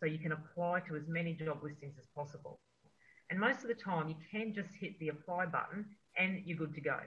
so 0.00 0.06
you 0.06 0.18
can 0.18 0.32
apply 0.32 0.80
to 0.88 0.96
as 0.96 1.06
many 1.06 1.34
job 1.34 1.62
listings 1.62 1.94
as 1.98 2.06
possible. 2.14 2.58
And 3.30 3.38
most 3.40 3.62
of 3.62 3.68
the 3.68 3.74
time, 3.74 4.08
you 4.08 4.16
can 4.30 4.52
just 4.52 4.70
hit 4.78 4.98
the 4.98 5.08
apply 5.08 5.46
button 5.46 5.86
and 6.18 6.42
you're 6.44 6.58
good 6.58 6.74
to 6.74 6.80
go. 6.80 6.98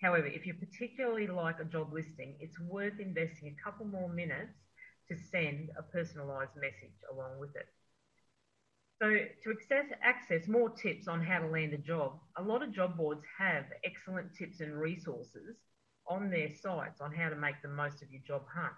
However, 0.00 0.26
if 0.26 0.46
you 0.46 0.54
particularly 0.54 1.26
like 1.26 1.60
a 1.60 1.64
job 1.64 1.92
listing, 1.92 2.36
it's 2.40 2.60
worth 2.60 3.00
investing 3.00 3.48
a 3.48 3.62
couple 3.64 3.86
more 3.86 4.08
minutes 4.08 4.52
to 5.08 5.16
send 5.16 5.70
a 5.78 5.96
personalised 5.96 6.56
message 6.56 6.98
along 7.12 7.38
with 7.38 7.54
it. 7.56 7.68
So, 9.04 9.10
to 9.10 9.50
access, 9.50 9.92
access 10.02 10.48
more 10.48 10.70
tips 10.70 11.08
on 11.08 11.22
how 11.22 11.40
to 11.40 11.46
land 11.48 11.74
a 11.74 11.76
job, 11.76 12.20
a 12.38 12.42
lot 12.42 12.62
of 12.62 12.72
job 12.72 12.96
boards 12.96 13.20
have 13.38 13.66
excellent 13.84 14.34
tips 14.34 14.60
and 14.60 14.80
resources 14.80 15.56
on 16.08 16.30
their 16.30 16.48
sites 16.48 17.02
on 17.02 17.12
how 17.12 17.28
to 17.28 17.36
make 17.36 17.60
the 17.60 17.68
most 17.68 18.02
of 18.02 18.10
your 18.10 18.22
job 18.26 18.44
hunt. 18.48 18.72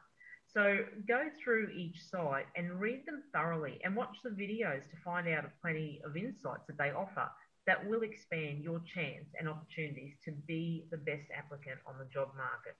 So 0.52 0.78
go 1.06 1.28
through 1.38 1.68
each 1.68 2.02
site 2.10 2.46
and 2.56 2.80
read 2.80 3.06
them 3.06 3.22
thoroughly 3.32 3.78
and 3.84 3.94
watch 3.94 4.16
the 4.24 4.30
videos 4.30 4.82
to 4.90 4.96
find 5.04 5.28
out 5.28 5.44
of 5.44 5.52
plenty 5.62 6.00
of 6.04 6.16
insights 6.16 6.66
that 6.66 6.76
they 6.76 6.90
offer 6.90 7.30
that 7.68 7.88
will 7.88 8.02
expand 8.02 8.64
your 8.64 8.80
chance 8.80 9.28
and 9.38 9.48
opportunities 9.48 10.16
to 10.24 10.32
be 10.32 10.88
the 10.90 10.96
best 10.96 11.26
applicant 11.38 11.78
on 11.86 11.98
the 12.00 12.06
job 12.12 12.30
market. 12.36 12.74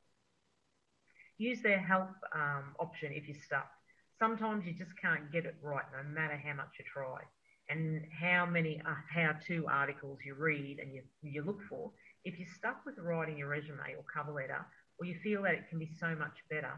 Use 1.38 1.62
their 1.62 1.78
help 1.78 2.10
um, 2.34 2.74
option 2.80 3.12
if 3.12 3.28
you're 3.28 3.40
stuck. 3.46 3.70
Sometimes 4.18 4.66
you 4.66 4.72
just 4.72 4.98
can't 5.00 5.30
get 5.30 5.44
it 5.46 5.54
right 5.62 5.84
no 5.92 6.02
matter 6.12 6.36
how 6.44 6.54
much 6.54 6.74
you 6.80 6.84
try 6.92 7.20
and 7.68 8.02
how 8.20 8.46
many 8.46 8.80
uh, 8.86 8.94
how-to 9.12 9.66
articles 9.68 10.18
you 10.24 10.34
read 10.34 10.78
and 10.80 10.94
you, 10.94 11.02
you 11.22 11.42
look 11.42 11.60
for. 11.68 11.90
If 12.24 12.38
you're 12.38 12.48
stuck 12.56 12.84
with 12.84 12.98
writing 12.98 13.38
your 13.38 13.48
resume 13.48 13.94
or 13.96 14.04
cover 14.12 14.32
letter, 14.32 14.64
or 14.98 15.06
you 15.06 15.16
feel 15.22 15.42
that 15.42 15.54
it 15.54 15.68
can 15.68 15.78
be 15.78 15.90
so 15.98 16.14
much 16.14 16.36
better, 16.50 16.72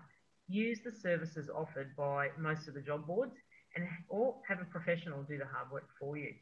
use 0.49 0.81
the 0.85 0.91
services 0.91 1.49
offered 1.55 1.95
by 1.97 2.29
most 2.39 2.69
of 2.69 2.75
the 2.75 2.81
job 2.81 3.07
boards 3.07 3.35
and 3.77 3.87
or 4.09 4.37
have 4.49 4.61
a 4.61 4.65
professional 4.65 5.23
do 5.23 5.39
the 5.39 5.45
hard 5.45 5.71
work 5.71 5.89
for 6.01 6.17
you. 6.17 6.33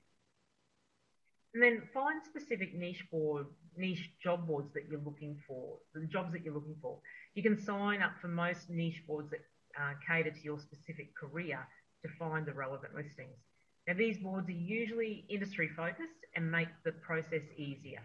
And 1.55 1.63
then 1.63 1.83
find 1.93 2.21
specific 2.23 2.75
niche 2.75 3.05
board, 3.11 3.47
niche 3.77 4.11
job 4.23 4.47
boards 4.47 4.73
that 4.75 4.85
you're 4.91 5.01
looking 5.01 5.39
for, 5.49 5.79
the 5.95 6.07
jobs 6.07 6.33
that 6.33 6.45
you're 6.45 6.55
looking 6.55 6.77
for. 6.83 6.99
You 7.35 7.43
can 7.43 7.59
sign 7.59 8.03
up 8.03 8.13
for 8.21 8.29
most 8.29 8.69
niche 8.69 9.03
boards 9.07 9.31
that 9.31 9.41
uh, 9.81 9.95
cater 10.07 10.31
to 10.31 10.43
your 10.43 10.59
specific 10.59 11.17
career 11.17 11.67
to 12.03 12.09
find 12.19 12.47
the 12.47 12.53
relevant 12.53 12.95
listings. 12.95 13.39
Now, 13.87 13.95
these 13.95 14.19
boards 14.19 14.49
are 14.49 14.53
usually 14.53 15.25
industry 15.29 15.69
focused 15.69 16.27
and 16.35 16.51
make 16.51 16.69
the 16.85 16.93
process 16.93 17.43
easier. 17.57 18.03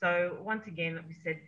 So, 0.00 0.38
once 0.42 0.66
again, 0.66 0.96
like 0.96 1.08
we 1.08 1.14
said, 1.24 1.40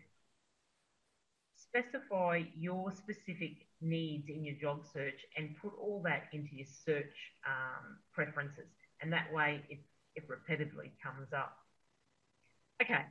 specify 1.56 2.42
your 2.56 2.90
specific 2.92 3.66
needs 3.80 4.28
in 4.28 4.44
your 4.44 4.56
job 4.56 4.84
search 4.92 5.20
and 5.36 5.54
put 5.62 5.72
all 5.80 6.02
that 6.04 6.24
into 6.32 6.56
your 6.56 6.66
search 6.66 7.14
um, 7.46 7.98
preferences. 8.12 8.66
And 9.00 9.12
that 9.12 9.32
way 9.32 9.62
it, 9.68 9.78
it 10.16 10.24
repetitively 10.28 10.90
comes 11.02 11.32
up. 11.32 11.56
Okay, 12.82 13.02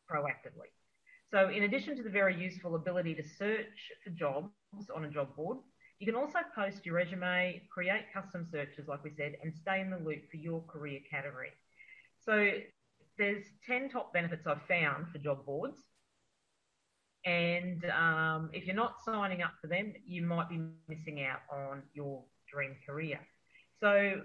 proactively. 0.09 0.71
So 1.29 1.49
in 1.49 1.63
addition 1.63 1.95
to 1.97 2.03
the 2.03 2.09
very 2.09 2.35
useful 2.35 2.75
ability 2.75 3.15
to 3.15 3.23
search 3.23 3.91
for 4.03 4.09
jobs 4.11 4.49
on 4.95 5.05
a 5.05 5.09
job 5.09 5.35
board, 5.35 5.57
you 5.99 6.07
can 6.07 6.15
also 6.15 6.39
post 6.55 6.85
your 6.85 6.95
resume, 6.95 7.61
create 7.71 8.05
custom 8.13 8.47
searches, 8.51 8.87
like 8.87 9.03
we 9.03 9.11
said, 9.11 9.35
and 9.43 9.53
stay 9.53 9.81
in 9.81 9.91
the 9.91 9.97
loop 9.97 10.29
for 10.31 10.37
your 10.37 10.61
career 10.63 10.99
category. 11.09 11.51
So 12.19 12.51
there's 13.17 13.43
10 13.67 13.89
top 13.89 14.13
benefits 14.13 14.47
I've 14.47 14.63
found 14.63 15.09
for 15.11 15.19
job 15.19 15.45
boards. 15.45 15.77
And 17.23 17.85
um, 17.91 18.49
if 18.51 18.65
you're 18.65 18.75
not 18.75 18.95
signing 19.05 19.43
up 19.43 19.53
for 19.61 19.67
them, 19.67 19.93
you 20.05 20.23
might 20.23 20.49
be 20.49 20.59
missing 20.87 21.23
out 21.23 21.41
on 21.51 21.83
your 21.93 22.23
dream 22.51 22.75
career. 22.85 23.19
So 23.79 24.21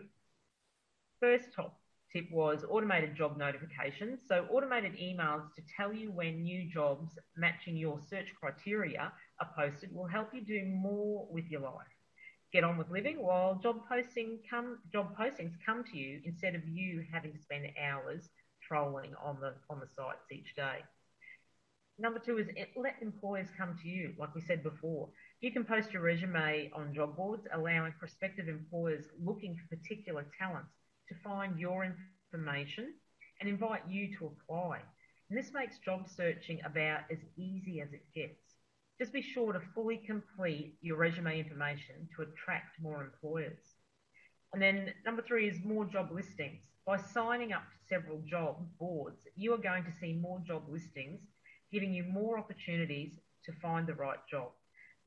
first 1.21 1.53
top 1.55 1.79
tip 2.17 2.31
was 2.33 2.65
automated 2.71 3.15
job 3.15 3.37
notifications. 3.37 4.21
So, 4.27 4.47
automated 4.51 4.93
emails 4.95 5.55
to 5.55 5.63
tell 5.77 5.93
you 5.93 6.11
when 6.11 6.43
new 6.43 6.71
jobs 6.71 7.19
matching 7.37 7.77
your 7.77 8.01
search 8.09 8.29
criteria 8.41 9.13
are 9.41 9.51
posted 9.55 9.95
will 9.95 10.07
help 10.07 10.29
you 10.33 10.41
do 10.41 10.65
more 10.65 11.27
with 11.31 11.45
your 11.51 11.61
life. 11.61 11.93
Get 12.53 12.65
on 12.65 12.79
with 12.79 12.91
living 12.91 13.23
while 13.23 13.57
job 13.57 13.81
posting 13.89 14.39
come 14.49 14.79
job 14.91 15.15
postings 15.15 15.53
come 15.65 15.85
to 15.93 15.99
you 15.99 16.23
instead 16.25 16.55
of 16.55 16.67
you 16.67 17.05
having 17.13 17.33
to 17.33 17.39
spend 17.39 17.67
hours 17.79 18.31
trolling 18.67 19.13
on 19.23 19.39
the 19.41 19.53
on 19.69 19.81
the 19.81 19.87
sites 19.87 20.33
each 20.33 20.55
day. 20.57 20.79
Number 21.99 22.19
two 22.19 22.39
is 22.39 22.49
let 22.77 22.97
employers 23.03 23.49
come 23.59 23.79
to 23.83 23.89
you, 23.89 24.15
like 24.19 24.35
we 24.35 24.41
said 24.41 24.63
before. 24.63 25.09
You 25.41 25.53
can 25.53 25.65
post 25.65 25.93
your 25.93 26.03
resume 26.03 26.71
on 26.75 26.95
job 26.95 27.17
boards, 27.17 27.47
allowing 27.53 27.93
prospective 27.99 28.49
employers 28.49 29.05
looking 29.23 29.57
for 29.57 29.77
particular 29.77 30.27
talents 30.39 30.73
to 31.09 31.15
find 31.23 31.59
your 31.59 31.85
information 31.85 32.95
and 33.41 33.49
invite 33.49 33.83
you 33.89 34.17
to 34.19 34.27
apply. 34.27 34.81
And 35.29 35.39
this 35.39 35.53
makes 35.53 35.79
job 35.79 36.09
searching 36.09 36.61
about 36.65 37.01
as 37.11 37.19
easy 37.37 37.81
as 37.81 37.93
it 37.93 38.05
gets. 38.15 38.57
Just 38.99 39.13
be 39.13 39.23
sure 39.23 39.53
to 39.53 39.61
fully 39.75 39.99
complete 39.99 40.79
your 40.81 40.97
resume 40.97 41.39
information 41.39 42.09
to 42.17 42.23
attract 42.23 42.81
more 42.81 43.03
employers. 43.03 43.75
And 44.53 44.63
then 44.63 44.93
number 45.05 45.23
three 45.23 45.49
is 45.49 45.65
more 45.65 45.85
job 45.85 46.11
listings. 46.13 46.63
By 46.87 46.97
signing 46.97 47.53
up 47.53 47.65
to 47.65 47.89
several 47.89 48.23
job 48.27 48.65
boards, 48.79 49.27
you 49.35 49.53
are 49.53 49.59
going 49.59 49.85
to 49.85 49.93
see 50.01 50.13
more 50.15 50.41
job 50.47 50.63
listings, 50.69 51.21
giving 51.73 51.93
you 51.93 52.05
more 52.05 52.39
opportunities 52.39 53.19
to 53.45 53.53
find 53.61 53.87
the 53.87 53.95
right 53.95 54.19
job. 54.31 54.53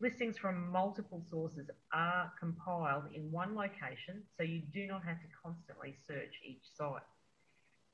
Listings 0.02 0.38
from 0.38 0.72
multiple 0.72 1.22
sources 1.30 1.70
are 1.92 2.32
compiled 2.40 3.04
in 3.14 3.32
one 3.32 3.54
location, 3.54 4.24
so 4.38 4.44
you 4.44 4.62
do 4.74 4.88
not 4.88 5.04
have 5.04 5.20
to 5.20 5.28
constantly 5.44 5.94
search 6.08 6.40
each 6.46 6.64
site. 6.78 7.02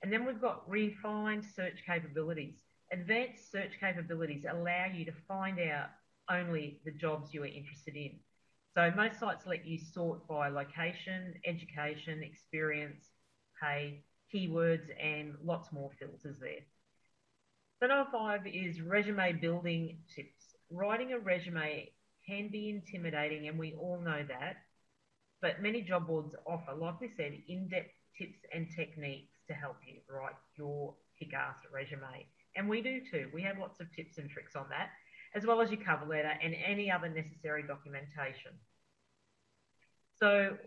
And 0.04 0.14
then 0.14 0.24
we've 0.24 0.42
got 0.42 0.70
refined 0.70 1.44
search 1.44 1.80
capabilities. 1.84 2.62
Advanced 2.92 3.52
search 3.52 3.80
capabilities 3.80 4.46
allow 4.48 4.86
you 4.94 5.04
to 5.06 5.12
find 5.28 5.60
out 5.60 5.90
only 6.30 6.80
the 6.86 6.92
jobs 6.92 7.34
you 7.34 7.42
are 7.42 7.48
interested 7.48 7.96
in. 7.96 8.20
So 8.76 8.92
most 8.96 9.20
sites 9.20 9.48
let 9.48 9.66
you 9.66 9.80
sort 9.80 10.28
by 10.28 10.50
location, 10.50 11.34
education, 11.46 12.22
experience, 12.22 13.06
pay, 13.60 14.04
keywords, 14.32 14.90
and 15.02 15.34
lots 15.44 15.72
more 15.72 15.90
filters 15.98 16.38
there. 16.40 16.62
So 17.80 17.88
number 17.88 18.10
five 18.12 18.46
is 18.46 18.82
resume 18.82 19.34
building 19.34 19.98
tips. 20.14 20.55
Writing 20.72 21.14
a 21.14 21.20
resume 21.20 21.92
can 22.28 22.50
be 22.50 22.70
intimidating, 22.70 23.48
and 23.48 23.58
we 23.58 23.74
all 23.74 24.00
know 24.00 24.24
that. 24.28 24.58
But 25.42 25.62
many 25.62 25.82
job 25.82 26.08
boards 26.08 26.36
offer, 26.46 26.74
like 26.74 27.00
we 27.00 27.08
said, 27.08 27.34
in 27.48 27.68
depth 27.68 27.92
tips 28.18 28.40
and 28.54 28.68
techniques 28.76 29.38
to 29.48 29.54
help 29.54 29.78
you 29.86 30.00
write 30.10 30.36
your 30.58 30.96
kick 31.20 31.34
ass 31.34 31.58
resume. 31.74 32.26
And 32.56 32.70
we 32.70 32.82
do 32.82 33.02
too. 33.12 33.30
We 33.34 33.42
have 33.44 33.60
lots 33.60 33.80
of 33.80 33.92
tips 33.94 34.18
and 34.18 34.30
tricks 34.30 34.56
on 34.56 34.66
that, 34.70 34.90
as 35.36 35.46
well 35.46 35.62
as 35.62 35.70
your 35.70 35.82
cover 35.82 36.06
letter 36.06 36.34
and 36.42 36.56
any 36.66 36.90
other 36.90 37.10
necessary 37.10 37.64
documentation. 37.64 38.54
So, 40.18 40.58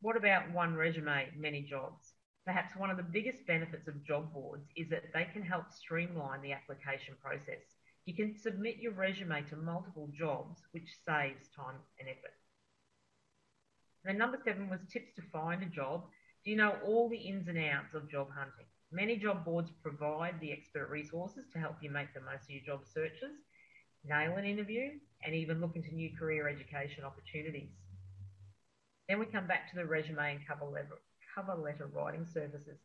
what 0.00 0.16
about 0.16 0.50
one 0.52 0.74
resume, 0.76 1.28
many 1.36 1.62
jobs? 1.62 2.12
Perhaps 2.46 2.76
one 2.76 2.90
of 2.90 2.96
the 2.96 3.02
biggest 3.02 3.44
benefits 3.46 3.88
of 3.88 4.04
job 4.04 4.32
boards 4.32 4.68
is 4.76 4.88
that 4.90 5.12
they 5.12 5.26
can 5.32 5.42
help 5.42 5.72
streamline 5.72 6.42
the 6.42 6.52
application 6.52 7.16
process. 7.20 7.75
You 8.06 8.14
can 8.14 8.38
submit 8.38 8.76
your 8.78 8.92
resume 8.92 9.42
to 9.50 9.56
multiple 9.56 10.08
jobs, 10.16 10.62
which 10.70 10.96
saves 11.04 11.48
time 11.54 11.74
and 11.98 12.08
effort. 12.08 12.34
And 14.04 14.16
number 14.16 14.38
seven 14.44 14.70
was 14.70 14.78
tips 14.92 15.12
to 15.16 15.22
find 15.32 15.60
a 15.62 15.66
job. 15.66 16.04
Do 16.44 16.52
you 16.52 16.56
know 16.56 16.76
all 16.84 17.08
the 17.08 17.16
ins 17.16 17.48
and 17.48 17.58
outs 17.58 17.94
of 17.94 18.08
job 18.08 18.28
hunting? 18.30 18.66
Many 18.92 19.16
job 19.16 19.44
boards 19.44 19.72
provide 19.82 20.38
the 20.40 20.52
expert 20.52 20.88
resources 20.88 21.44
to 21.52 21.58
help 21.58 21.74
you 21.82 21.90
make 21.90 22.14
the 22.14 22.20
most 22.20 22.44
of 22.44 22.50
your 22.50 22.62
job 22.64 22.86
searches, 22.86 23.34
nail 24.04 24.36
an 24.36 24.44
interview, 24.44 24.92
and 25.24 25.34
even 25.34 25.60
look 25.60 25.74
into 25.74 25.92
new 25.92 26.16
career 26.16 26.48
education 26.48 27.02
opportunities. 27.02 27.74
Then 29.08 29.18
we 29.18 29.26
come 29.26 29.48
back 29.48 29.68
to 29.70 29.76
the 29.76 29.84
resume 29.84 30.36
and 30.36 30.46
cover 30.46 30.64
letter, 30.64 30.98
cover 31.34 31.56
letter 31.60 31.88
writing 31.92 32.26
services. 32.32 32.78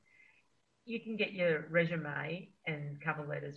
You 0.85 0.99
can 0.99 1.15
get 1.15 1.33
your 1.33 1.67
resume 1.69 2.49
and 2.65 2.99
cover 2.99 3.23
letters 3.27 3.55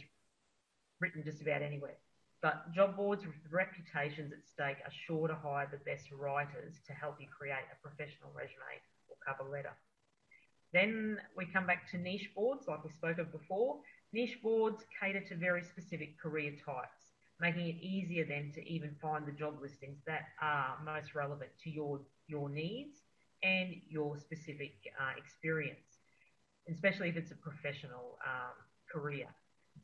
written 1.01 1.23
just 1.25 1.43
about 1.43 1.63
anywhere. 1.63 1.97
But 2.43 2.73
job 2.73 2.97
boards 2.97 3.25
with 3.25 3.37
reputations 3.51 4.33
at 4.33 4.45
stake 4.45 4.77
are 4.85 4.93
sure 5.07 5.29
to 5.29 5.35
hire 5.35 5.69
the 5.71 5.79
best 5.79 6.13
writers 6.13 6.75
to 6.87 6.93
help 6.93 7.17
you 7.19 7.27
create 7.27 7.65
a 7.73 7.81
professional 7.81 8.31
resume 8.35 8.77
or 9.09 9.17
cover 9.25 9.49
letter. 9.49 9.73
Then 10.75 11.19
we 11.37 11.47
come 11.47 11.67
back 11.67 11.89
to 11.93 11.99
niche 11.99 12.31
boards, 12.35 12.67
like 12.69 12.85
we 12.85 12.91
spoke 12.91 13.19
of 13.19 13.31
before. 13.33 13.79
Niche 14.13 14.43
boards 14.43 14.85
cater 15.01 15.21
to 15.29 15.37
very 15.37 15.63
specific 15.63 16.21
career 16.21 16.53
types, 16.67 17.15
making 17.41 17.69
it 17.69 17.77
easier 17.81 18.27
then 18.29 18.53
to 18.55 18.69
even 18.69 18.95
find 19.01 19.25
the 19.25 19.33
job 19.33 19.55
listings 19.63 20.01
that 20.07 20.27
are 20.43 20.77
most 20.85 21.15
relevant 21.15 21.51
to 21.63 21.71
your, 21.71 22.01
your 22.27 22.49
needs 22.51 22.99
and 23.43 23.75
your 23.89 24.19
specific 24.19 24.75
uh, 25.01 25.13
experience, 25.17 26.01
especially 26.69 27.09
if 27.09 27.17
it's 27.17 27.31
a 27.31 27.37
professional 27.37 28.19
um, 28.27 28.55
career. 28.93 29.29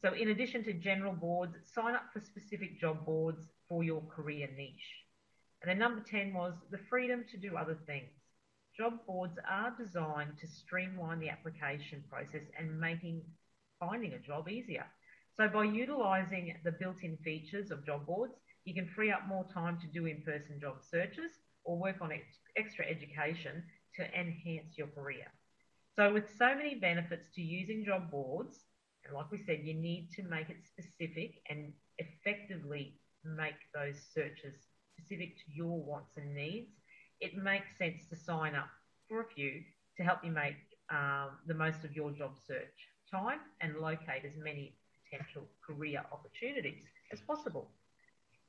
So, 0.02 0.14
in 0.14 0.30
addition 0.30 0.64
to 0.64 0.72
general 0.72 1.12
boards, 1.12 1.56
sign 1.66 1.94
up 1.94 2.10
for 2.12 2.20
specific 2.20 2.80
job 2.80 3.04
boards 3.04 3.48
for 3.68 3.84
your 3.84 4.00
career 4.02 4.48
niche. 4.56 4.96
And 5.60 5.68
then 5.70 5.78
number 5.78 6.00
10 6.00 6.32
was 6.32 6.54
the 6.70 6.78
freedom 6.78 7.24
to 7.30 7.36
do 7.36 7.56
other 7.56 7.78
things. 7.86 8.10
Job 8.74 8.94
boards 9.06 9.38
are 9.48 9.74
designed 9.76 10.38
to 10.38 10.46
streamline 10.48 11.20
the 11.20 11.28
application 11.28 12.02
process 12.08 12.44
and 12.58 12.80
making 12.80 13.22
finding 13.78 14.14
a 14.14 14.18
job 14.18 14.48
easier. 14.48 14.86
So, 15.36 15.48
by 15.48 15.64
utilising 15.64 16.56
the 16.64 16.72
built 16.72 17.02
in 17.02 17.18
features 17.18 17.70
of 17.70 17.84
job 17.84 18.06
boards, 18.06 18.34
you 18.64 18.74
can 18.74 18.88
free 18.88 19.10
up 19.10 19.28
more 19.28 19.44
time 19.52 19.78
to 19.80 19.86
do 19.86 20.06
in 20.06 20.22
person 20.22 20.58
job 20.60 20.76
searches 20.82 21.32
or 21.64 21.78
work 21.78 21.96
on 22.00 22.10
ex- 22.10 22.40
extra 22.56 22.86
education 22.86 23.62
to 23.96 24.04
enhance 24.18 24.78
your 24.78 24.88
career. 24.88 25.26
So, 25.94 26.12
with 26.12 26.34
so 26.38 26.54
many 26.54 26.76
benefits 26.76 27.28
to 27.34 27.42
using 27.42 27.84
job 27.84 28.10
boards, 28.10 28.64
and 29.04 29.14
like 29.14 29.30
we 29.30 29.38
said, 29.38 29.60
you 29.62 29.74
need 29.74 30.10
to 30.16 30.22
make 30.22 30.50
it 30.50 30.58
specific 30.64 31.42
and 31.48 31.72
effectively 31.98 32.94
make 33.24 33.54
those 33.74 33.96
searches 34.14 34.54
specific 34.96 35.36
to 35.36 35.42
your 35.54 35.82
wants 35.82 36.16
and 36.16 36.34
needs. 36.34 36.70
It 37.20 37.36
makes 37.36 37.76
sense 37.78 38.06
to 38.10 38.16
sign 38.16 38.54
up 38.54 38.68
for 39.08 39.20
a 39.20 39.24
few 39.34 39.62
to 39.96 40.02
help 40.02 40.24
you 40.24 40.30
make 40.30 40.56
um, 40.90 41.30
the 41.46 41.54
most 41.54 41.84
of 41.84 41.94
your 41.94 42.10
job 42.10 42.32
search 42.46 42.88
time 43.10 43.40
and 43.60 43.76
locate 43.80 44.24
as 44.24 44.36
many 44.36 44.74
potential 45.04 45.42
career 45.66 46.02
opportunities 46.12 46.84
as 47.12 47.20
possible. 47.20 47.70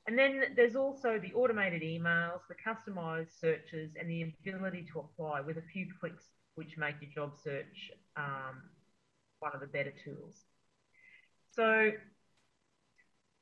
And 0.08 0.18
then 0.18 0.44
there's 0.56 0.76
also 0.76 1.20
the 1.20 1.34
automated 1.34 1.82
emails, 1.84 2.42
the 2.50 2.56
customized 2.56 3.40
searches, 3.40 3.92
and 4.00 4.10
the 4.10 4.24
ability 4.24 4.88
to 4.94 5.00
apply 5.00 5.42
with 5.42 5.58
a 5.58 5.62
few 5.74 5.88
clicks, 6.00 6.26
which 6.56 6.78
make 6.78 6.96
your 7.02 7.12
job 7.12 7.38
search 7.42 7.92
um, 8.18 8.62
one 9.42 9.54
of 9.56 9.62
the 9.62 9.68
better 9.68 9.94
tools. 10.04 10.46
So, 11.52 11.92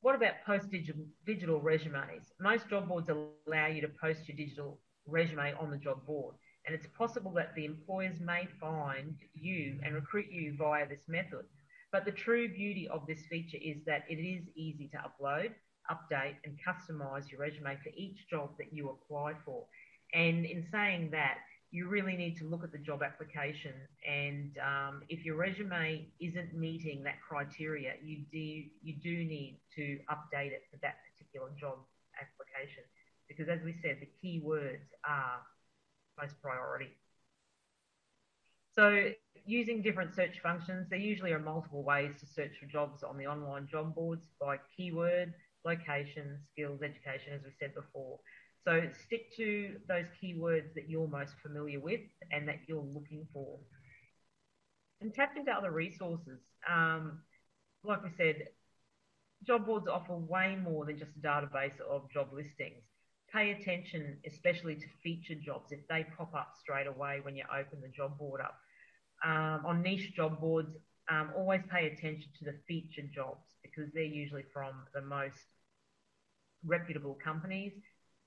what 0.01 0.15
about 0.15 0.33
post 0.45 0.71
digital, 0.71 1.03
digital 1.25 1.61
resumes? 1.61 2.33
Most 2.39 2.69
job 2.69 2.89
boards 2.89 3.09
allow 3.09 3.67
you 3.67 3.81
to 3.81 3.89
post 4.01 4.27
your 4.27 4.37
digital 4.37 4.79
resume 5.07 5.33
on 5.35 5.71
the 5.71 5.77
job 5.77 6.05
board, 6.05 6.35
and 6.65 6.75
it's 6.75 6.87
possible 6.87 7.31
that 7.33 7.53
the 7.55 7.65
employers 7.65 8.19
may 8.19 8.47
find 8.59 9.15
you 9.33 9.79
and 9.83 9.95
recruit 9.95 10.27
you 10.31 10.55
via 10.57 10.87
this 10.87 11.03
method. 11.07 11.45
But 11.91 12.05
the 12.05 12.11
true 12.11 12.47
beauty 12.49 12.87
of 12.89 13.05
this 13.07 13.25
feature 13.29 13.57
is 13.61 13.83
that 13.85 14.05
it 14.09 14.15
is 14.15 14.47
easy 14.55 14.89
to 14.89 14.97
upload, 14.97 15.51
update, 15.91 16.35
and 16.45 16.57
customize 16.65 17.29
your 17.31 17.41
resume 17.41 17.77
for 17.83 17.89
each 17.95 18.27
job 18.29 18.51
that 18.57 18.73
you 18.73 18.89
apply 18.89 19.33
for. 19.45 19.65
And 20.13 20.45
in 20.45 20.65
saying 20.71 21.09
that, 21.11 21.37
you 21.71 21.87
really 21.87 22.15
need 22.15 22.35
to 22.37 22.45
look 22.45 22.63
at 22.63 22.71
the 22.71 22.77
job 22.79 23.03
application. 23.03 23.73
And 24.07 24.57
um, 24.57 25.03
if 25.09 25.23
your 25.23 25.35
resume 25.35 26.07
isn't 26.19 26.53
meeting 26.55 27.03
that 27.03 27.21
criteria, 27.21 27.93
you 28.03 28.23
do 28.31 28.37
you 28.39 28.95
do 29.01 29.15
need 29.23 29.59
to 29.75 29.99
update 30.09 30.51
it 30.51 30.63
for 30.71 30.77
that 30.81 30.95
particular 31.11 31.49
job 31.59 31.77
application 32.19 32.83
because, 33.27 33.47
as 33.49 33.61
we 33.63 33.75
said, 33.81 33.97
the 34.01 34.09
key 34.21 34.41
words 34.43 34.89
are 35.07 35.41
most 36.19 36.41
priority. 36.41 36.89
So, 38.75 39.11
using 39.45 39.81
different 39.81 40.15
search 40.15 40.39
functions, 40.41 40.87
there 40.89 40.99
usually 40.99 41.31
are 41.33 41.39
multiple 41.39 41.83
ways 41.83 42.13
to 42.19 42.25
search 42.25 42.51
for 42.59 42.65
jobs 42.65 43.03
on 43.03 43.17
the 43.17 43.27
online 43.27 43.67
job 43.67 43.93
boards 43.93 44.27
by 44.41 44.57
keyword, 44.75 45.33
location, 45.65 46.39
skills, 46.51 46.81
education, 46.81 47.33
as 47.33 47.41
we 47.43 47.51
said 47.59 47.73
before. 47.75 48.19
So 48.65 48.89
stick 49.05 49.35
to 49.37 49.79
those 49.87 50.05
keywords 50.21 50.73
that 50.75 50.89
you're 50.89 51.07
most 51.07 51.33
familiar 51.41 51.79
with 51.79 52.01
and 52.31 52.47
that 52.47 52.59
you're 52.67 52.83
looking 52.83 53.27
for. 53.33 53.59
And 55.01 55.13
tap 55.13 55.35
into 55.37 55.51
other 55.51 55.71
resources. 55.71 56.39
Um, 56.69 57.21
like 57.83 58.03
we 58.03 58.09
said, 58.17 58.47
job 59.45 59.65
boards 59.65 59.87
offer 59.87 60.15
way 60.15 60.55
more 60.55 60.85
than 60.85 60.97
just 60.97 61.11
a 61.17 61.19
database 61.19 61.79
of 61.81 62.09
job 62.11 62.29
listings. 62.33 62.83
Pay 63.33 63.51
attention, 63.51 64.17
especially 64.25 64.75
to 64.75 64.87
featured 65.03 65.41
jobs, 65.41 65.71
if 65.71 65.87
they 65.87 66.05
pop 66.17 66.33
up 66.35 66.53
straight 66.59 66.87
away 66.87 67.19
when 67.21 67.35
you 67.35 67.43
open 67.51 67.81
the 67.81 67.89
job 67.89 68.17
board 68.17 68.41
up. 68.41 68.55
um, 69.23 69.65
on 69.65 69.81
niche 69.81 70.13
job 70.15 70.39
boards, 70.39 70.75
um, 71.09 71.31
always 71.35 71.61
pay 71.71 71.87
attention 71.87 72.29
to 72.39 72.45
the 72.45 72.57
featured 72.67 73.11
jobs 73.13 73.55
because 73.63 73.91
they're 73.93 74.03
usually 74.03 74.43
from 74.53 74.73
the 74.93 75.01
most 75.01 75.37
reputable 76.65 77.17
companies. 77.23 77.73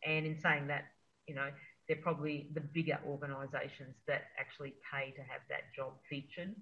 And 0.06 0.26
in 0.26 0.38
saying 0.38 0.66
that, 0.68 0.84
you 1.26 1.34
know, 1.34 1.48
they're 1.88 1.96
probably 1.96 2.48
the 2.54 2.60
bigger 2.60 2.98
organisations 3.06 3.96
that 4.06 4.22
actually 4.38 4.74
pay 4.92 5.10
to 5.12 5.20
have 5.22 5.42
that 5.48 5.74
job 5.74 5.92
featured. 6.08 6.54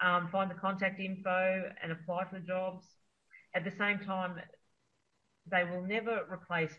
Um, 0.00 0.28
find 0.30 0.50
the 0.50 0.54
contact 0.54 1.00
info 1.00 1.70
and 1.82 1.92
apply 1.92 2.24
for 2.24 2.38
the 2.38 2.46
jobs. 2.46 2.86
At 3.54 3.64
the 3.64 3.70
same 3.70 3.98
time, 4.00 4.40
they 5.50 5.64
will 5.64 5.82
never 5.82 6.22
replace 6.32 6.72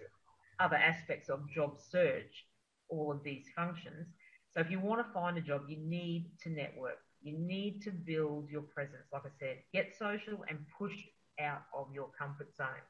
other 0.59 0.75
aspects 0.75 1.29
of 1.29 1.49
job 1.49 1.77
search, 1.91 2.45
all 2.89 3.11
of 3.11 3.23
these 3.23 3.45
functions. 3.55 4.07
So 4.53 4.61
if 4.61 4.71
you 4.71 4.79
want 4.79 5.05
to 5.05 5.13
find 5.13 5.37
a 5.37 5.41
job, 5.41 5.63
you 5.67 5.77
need 5.77 6.31
to 6.43 6.49
network. 6.49 6.97
You 7.21 7.37
need 7.37 7.81
to 7.83 7.91
build 7.91 8.49
your 8.49 8.61
presence. 8.61 9.03
Like 9.11 9.23
I 9.25 9.29
said, 9.39 9.57
get 9.73 9.93
social 9.97 10.43
and 10.47 10.59
push 10.77 10.95
out 11.39 11.63
of 11.75 11.87
your 11.93 12.09
comfort 12.17 12.55
zone. 12.55 12.85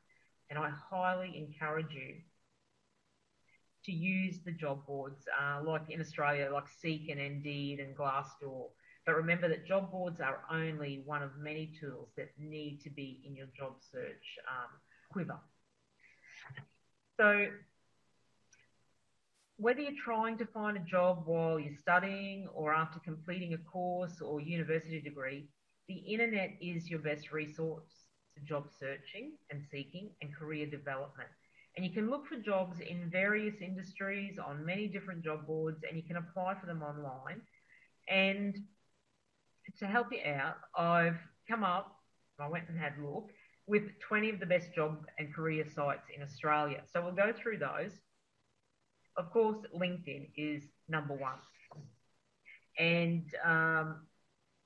And 0.50 0.60
I 0.60 0.70
highly 0.70 1.36
encourage 1.36 1.92
you 1.92 2.16
to 3.86 3.92
use 3.92 4.40
the 4.44 4.52
job 4.52 4.86
boards, 4.86 5.28
uh, 5.40 5.62
like 5.64 5.90
in 5.90 6.02
Australia, 6.02 6.50
like 6.52 6.66
Seek 6.82 7.10
and 7.10 7.20
Indeed 7.20 7.80
and 7.80 7.96
Glassdoor. 7.96 8.70
But 9.06 9.16
remember 9.16 9.48
that 9.48 9.68
job 9.68 9.92
boards 9.92 10.20
are 10.20 10.42
only 10.52 11.04
one 11.06 11.22
of 11.22 11.38
many 11.38 11.72
tools 11.80 12.10
that 12.18 12.30
need 12.40 12.82
to 12.82 12.90
be 12.90 13.22
in 13.26 13.36
your 13.36 13.48
job 13.58 13.76
search 13.92 14.40
um, 14.50 14.70
quiver. 15.12 15.40
So, 17.18 17.48
whether 19.58 19.80
you're 19.80 20.04
trying 20.04 20.38
to 20.40 20.46
find 20.46 20.76
a 20.76 20.82
job 20.82 21.24
while 21.26 21.60
you're 21.60 21.78
studying 21.80 22.48
or 22.54 22.74
after 22.74 23.00
completing 23.00 23.54
a 23.54 23.58
course 23.58 24.20
or 24.22 24.42
university 24.42 25.00
degree, 25.00 25.48
the 25.88 25.96
internet 25.96 26.50
is 26.60 26.90
your 26.90 27.00
best 27.00 27.32
resource 27.32 28.08
to 28.36 28.44
job 28.44 28.68
searching 28.80 29.34
and 29.52 29.62
seeking 29.72 30.10
and 30.22 30.36
career 30.36 30.66
development. 30.66 31.30
And 31.76 31.86
you 31.86 31.92
can 31.92 32.10
look 32.10 32.26
for 32.28 32.38
jobs 32.38 32.80
in 32.80 33.10
various 33.10 33.56
industries 33.62 34.40
on 34.40 34.66
many 34.66 34.88
different 34.88 35.24
job 35.24 35.46
boards 35.46 35.84
and 35.88 35.98
you 35.98 36.04
can 36.04 36.18
apply 36.18 36.56
for 36.60 36.68
them 36.68 36.82
online. 36.82 37.42
And 38.08 38.58
to 39.80 39.86
help 39.86 40.08
you 40.12 40.20
out, 40.26 40.56
I've 40.78 41.20
come 41.50 41.64
up, 41.64 41.98
I 42.40 42.48
went 42.48 42.70
and 42.70 42.80
had 42.80 42.94
a 42.98 43.06
look, 43.06 43.30
with 43.68 43.84
20 44.08 44.30
of 44.30 44.40
the 44.40 44.46
best 44.46 44.74
job 44.74 45.06
and 45.18 45.34
career 45.34 45.66
sites 45.74 46.08
in 46.16 46.22
Australia. 46.24 46.82
So 46.92 47.02
we'll 47.02 47.12
go 47.12 47.34
through 47.34 47.58
those. 47.58 47.92
Of 49.18 49.32
course, 49.32 49.58
LinkedIn 49.76 50.30
is 50.38 50.64
number 50.88 51.14
one. 51.14 51.40
And 52.78 53.26
um, 53.44 54.02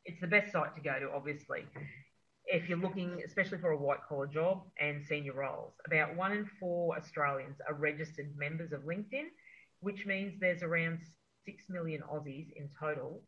it's 0.06 0.19
the 0.22 0.28
best 0.28 0.52
site 0.52 0.76
to 0.76 0.82
go 0.82 1.00
to, 1.00 1.12
obviously 1.12 1.65
if 2.49 2.67
you're 2.67 2.79
looking, 2.79 3.21
especially 3.25 3.59
for 3.59 3.71
a 3.71 3.77
white 3.77 3.99
collar 4.07 4.25
job 4.25 4.63
and 4.79 5.05
senior 5.05 5.33
roles, 5.33 5.73
about 5.85 6.15
one 6.15 6.31
in 6.31 6.49
four 6.59 6.97
Australians 6.97 7.57
are 7.67 7.75
registered 7.75 8.35
members 8.35 8.71
of 8.71 8.81
LinkedIn, 8.81 9.29
which 9.81 10.07
means 10.07 10.33
there's 10.39 10.63
around 10.63 10.99
6 11.45 11.63
million 11.69 12.01
Aussies 12.12 12.47
in 12.55 12.67
total. 12.79 13.21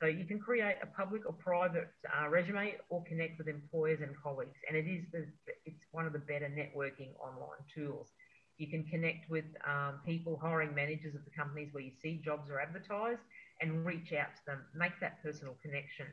So 0.00 0.06
you 0.06 0.24
can 0.24 0.38
create 0.38 0.76
a 0.82 0.86
public 0.86 1.26
or 1.26 1.34
private 1.34 1.90
uh, 2.08 2.28
resume 2.28 2.76
or 2.88 3.04
connect 3.04 3.36
with 3.36 3.48
employers 3.48 4.00
and 4.00 4.14
colleagues. 4.22 4.56
And 4.66 4.76
it 4.78 4.88
is 4.88 5.04
the, 5.12 5.26
it's 5.66 5.84
one 5.92 6.06
of 6.06 6.14
the 6.14 6.20
better 6.20 6.48
networking 6.48 7.10
online 7.20 7.62
tools. 7.74 8.08
You 8.56 8.68
can 8.68 8.84
connect 8.84 9.28
with 9.28 9.44
um, 9.68 10.00
people, 10.06 10.38
hiring 10.40 10.74
managers 10.74 11.14
of 11.14 11.24
the 11.24 11.30
companies 11.36 11.68
where 11.72 11.82
you 11.82 11.92
see 12.00 12.22
jobs 12.24 12.50
are 12.50 12.60
advertised 12.60 13.20
and 13.60 13.84
reach 13.84 14.12
out 14.12 14.34
to 14.36 14.42
them, 14.46 14.64
make 14.74 14.98
that 15.00 15.22
personal 15.22 15.56
connection 15.62 16.06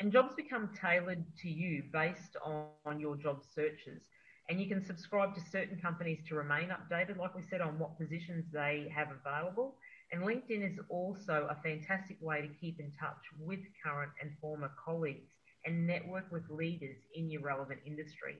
and 0.00 0.12
jobs 0.12 0.34
become 0.34 0.70
tailored 0.80 1.24
to 1.42 1.48
you 1.48 1.84
based 1.92 2.36
on, 2.44 2.66
on 2.84 3.00
your 3.00 3.16
job 3.16 3.42
searches. 3.54 4.02
And 4.48 4.60
you 4.60 4.68
can 4.68 4.84
subscribe 4.84 5.34
to 5.36 5.40
certain 5.40 5.78
companies 5.80 6.20
to 6.28 6.34
remain 6.34 6.68
updated, 6.68 7.16
like 7.16 7.34
we 7.34 7.42
said, 7.42 7.60
on 7.60 7.78
what 7.78 7.98
positions 7.98 8.44
they 8.52 8.92
have 8.94 9.08
available. 9.10 9.76
And 10.12 10.22
LinkedIn 10.22 10.70
is 10.70 10.78
also 10.90 11.48
a 11.48 11.56
fantastic 11.62 12.18
way 12.20 12.42
to 12.42 12.48
keep 12.60 12.78
in 12.78 12.92
touch 13.00 13.22
with 13.40 13.60
current 13.82 14.12
and 14.20 14.32
former 14.40 14.70
colleagues 14.84 15.30
and 15.64 15.86
network 15.86 16.30
with 16.30 16.42
leaders 16.50 16.98
in 17.14 17.30
your 17.30 17.40
relevant 17.40 17.80
industry. 17.86 18.36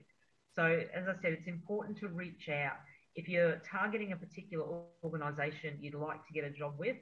So, 0.55 0.83
as 0.93 1.07
I 1.07 1.19
said, 1.21 1.33
it's 1.33 1.47
important 1.47 1.97
to 1.99 2.07
reach 2.07 2.49
out. 2.49 2.77
If 3.15 3.27
you're 3.27 3.61
targeting 3.69 4.11
a 4.11 4.15
particular 4.15 4.65
organisation 5.03 5.77
you'd 5.81 5.95
like 5.95 6.25
to 6.27 6.33
get 6.33 6.43
a 6.43 6.51
job 6.51 6.75
with, 6.77 6.97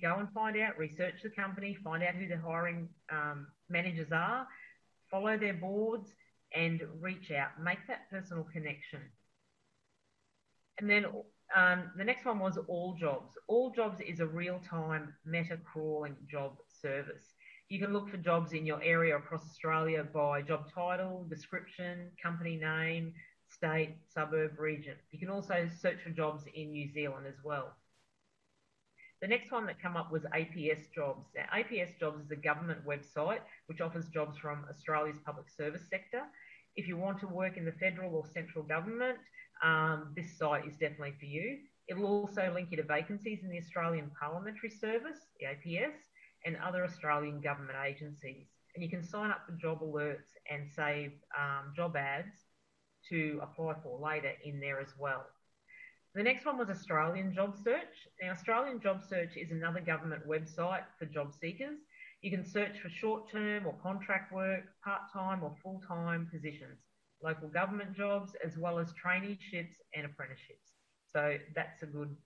go 0.00 0.16
and 0.18 0.28
find 0.32 0.56
out, 0.58 0.78
research 0.78 1.14
the 1.22 1.30
company, 1.30 1.76
find 1.82 2.02
out 2.02 2.14
who 2.14 2.28
the 2.28 2.38
hiring 2.38 2.88
um, 3.10 3.46
managers 3.68 4.12
are, 4.12 4.46
follow 5.10 5.36
their 5.38 5.54
boards, 5.54 6.10
and 6.54 6.82
reach 7.00 7.30
out. 7.30 7.62
Make 7.62 7.78
that 7.88 8.10
personal 8.10 8.44
connection. 8.52 9.00
And 10.78 10.88
then 10.88 11.06
um, 11.56 11.90
the 11.96 12.04
next 12.04 12.24
one 12.24 12.38
was 12.38 12.58
All 12.68 12.94
Jobs. 12.98 13.34
All 13.48 13.70
Jobs 13.70 14.00
is 14.00 14.20
a 14.20 14.26
real 14.26 14.60
time 14.68 15.14
meta 15.24 15.58
crawling 15.64 16.16
job 16.30 16.56
service. 16.68 17.24
You 17.68 17.78
can 17.78 17.92
look 17.92 18.08
for 18.08 18.16
jobs 18.16 18.52
in 18.52 18.64
your 18.64 18.82
area 18.82 19.16
across 19.16 19.42
Australia 19.42 20.02
by 20.02 20.40
job 20.40 20.72
title, 20.72 21.26
description, 21.28 22.10
company 22.22 22.56
name, 22.56 23.12
state, 23.50 23.96
suburb, 24.08 24.58
region. 24.58 24.94
You 25.10 25.18
can 25.18 25.28
also 25.28 25.68
search 25.80 25.98
for 26.02 26.10
jobs 26.10 26.44
in 26.54 26.72
New 26.72 26.90
Zealand 26.90 27.26
as 27.26 27.44
well. 27.44 27.74
The 29.20 29.28
next 29.28 29.50
one 29.50 29.66
that 29.66 29.82
came 29.82 29.96
up 29.96 30.12
was 30.12 30.22
APS 30.34 30.92
Jobs. 30.94 31.26
Now, 31.34 31.44
APS 31.52 31.98
Jobs 31.98 32.24
is 32.24 32.30
a 32.30 32.36
government 32.36 32.86
website 32.86 33.40
which 33.66 33.80
offers 33.80 34.06
jobs 34.08 34.38
from 34.38 34.64
Australia's 34.70 35.18
public 35.24 35.50
service 35.50 35.82
sector. 35.90 36.22
If 36.76 36.86
you 36.86 36.96
want 36.96 37.18
to 37.20 37.26
work 37.26 37.56
in 37.56 37.64
the 37.64 37.72
federal 37.72 38.14
or 38.14 38.24
central 38.32 38.62
government, 38.62 39.18
um, 39.64 40.12
this 40.16 40.38
site 40.38 40.66
is 40.66 40.74
definitely 40.74 41.14
for 41.18 41.26
you. 41.26 41.58
It 41.88 41.96
will 41.96 42.06
also 42.06 42.52
link 42.54 42.68
you 42.70 42.76
to 42.76 42.84
vacancies 42.84 43.42
in 43.42 43.50
the 43.50 43.58
Australian 43.58 44.10
Parliamentary 44.20 44.70
Service, 44.70 45.18
the 45.40 45.46
APS, 45.46 45.94
and 46.44 46.56
other 46.58 46.84
Australian 46.84 47.40
government 47.40 47.78
agencies. 47.84 48.46
And 48.74 48.84
you 48.84 48.90
can 48.90 49.02
sign 49.02 49.30
up 49.30 49.40
for 49.46 49.52
job 49.52 49.80
alerts 49.80 50.36
and 50.48 50.68
save 50.70 51.12
um, 51.36 51.72
job 51.74 51.96
ads 51.96 52.44
to 53.08 53.40
apply 53.42 53.74
for 53.82 53.98
later 53.98 54.32
in 54.44 54.60
there 54.60 54.78
as 54.80 54.92
well. 54.96 55.26
The 56.14 56.22
next 56.22 56.46
one 56.46 56.58
was 56.58 56.70
Australian 56.70 57.34
Job 57.34 57.54
Search. 57.62 58.08
Now, 58.22 58.30
Australian 58.30 58.80
Job 58.80 59.02
Search 59.08 59.36
is 59.36 59.50
another 59.50 59.80
government 59.80 60.26
website 60.26 60.84
for 60.98 61.04
job 61.04 61.32
seekers. 61.38 61.78
You 62.22 62.30
can 62.30 62.44
search 62.44 62.80
for 62.80 62.88
short 62.88 63.30
term 63.30 63.66
or 63.66 63.74
contract 63.74 64.32
work, 64.32 64.64
part 64.82 65.02
time 65.12 65.44
or 65.44 65.54
full 65.62 65.80
time 65.86 66.28
positions, 66.32 66.80
local 67.22 67.48
government 67.48 67.94
jobs, 67.94 68.32
as 68.44 68.56
well 68.56 68.78
as 68.78 68.92
traineeships 68.94 69.76
and 69.94 70.06
apprenticeships. 70.06 70.72
So 71.12 71.36
that's 71.54 71.82
a 71.82 71.86
good 71.86 72.16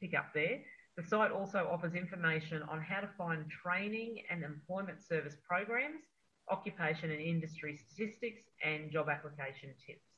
pick 0.00 0.14
up 0.14 0.34
there. 0.34 0.60
The 0.96 1.02
site 1.02 1.30
also 1.30 1.68
offers 1.70 1.94
information 1.94 2.62
on 2.64 2.80
how 2.80 3.00
to 3.00 3.08
find 3.16 3.44
training 3.50 4.22
and 4.30 4.42
employment 4.42 5.00
service 5.00 5.36
programs, 5.48 6.02
occupation 6.50 7.10
and 7.10 7.20
industry 7.20 7.76
statistics, 7.76 8.42
and 8.64 8.90
job 8.90 9.08
application 9.08 9.70
tips. 9.86 10.15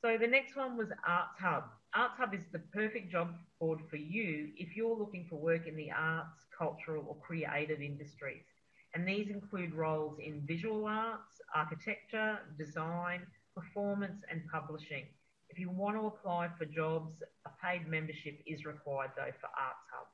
So 0.00 0.16
the 0.16 0.28
next 0.28 0.54
one 0.54 0.76
was 0.76 0.88
Arts 1.06 1.40
Hub. 1.40 1.64
Arts 1.92 2.14
Hub 2.18 2.32
is 2.32 2.44
the 2.52 2.60
perfect 2.72 3.10
job 3.10 3.34
board 3.58 3.80
for 3.90 3.96
you 3.96 4.50
if 4.56 4.76
you're 4.76 4.96
looking 4.96 5.26
for 5.28 5.36
work 5.36 5.66
in 5.66 5.76
the 5.76 5.90
arts, 5.90 6.44
cultural, 6.56 7.04
or 7.08 7.16
creative 7.16 7.80
industries. 7.80 8.44
And 8.94 9.06
these 9.06 9.28
include 9.28 9.74
roles 9.74 10.18
in 10.20 10.46
visual 10.46 10.86
arts, 10.86 11.40
architecture, 11.52 12.38
design, 12.56 13.22
performance, 13.56 14.22
and 14.30 14.42
publishing. 14.52 15.04
If 15.50 15.58
you 15.58 15.68
want 15.68 15.96
to 15.96 16.06
apply 16.06 16.50
for 16.56 16.64
jobs, 16.64 17.20
a 17.44 17.50
paid 17.60 17.88
membership 17.88 18.38
is 18.46 18.64
required 18.64 19.10
though 19.16 19.32
for 19.40 19.48
Arts 19.48 19.86
Hub. 19.92 20.06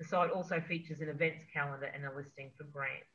The 0.00 0.04
site 0.04 0.30
also 0.30 0.60
features 0.60 1.00
an 1.00 1.08
events 1.08 1.44
calendar 1.52 1.90
and 1.94 2.04
a 2.04 2.14
listing 2.14 2.50
for 2.56 2.64
grants. 2.64 3.06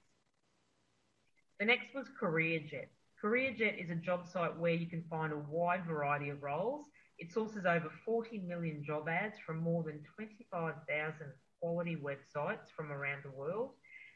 The 1.59 1.65
next 1.65 1.93
was 1.93 2.07
CareerJet. 2.21 2.87
CareerJet 3.23 3.81
is 3.81 3.89
a 3.89 3.95
job 3.95 4.27
site 4.27 4.57
where 4.57 4.73
you 4.73 4.85
can 4.85 5.03
find 5.09 5.31
a 5.31 5.37
wide 5.37 5.85
variety 5.85 6.29
of 6.29 6.43
roles. 6.43 6.87
It 7.19 7.31
sources 7.31 7.65
over 7.65 7.89
40 8.05 8.39
million 8.39 8.83
job 8.83 9.07
ads 9.07 9.39
from 9.45 9.59
more 9.59 9.81
than 9.83 10.03
25,000 10.15 11.27
quality 11.61 11.95
websites 11.95 12.69
from 12.75 12.91
around 12.91 13.23
the 13.23 13.31
world. 13.31 13.71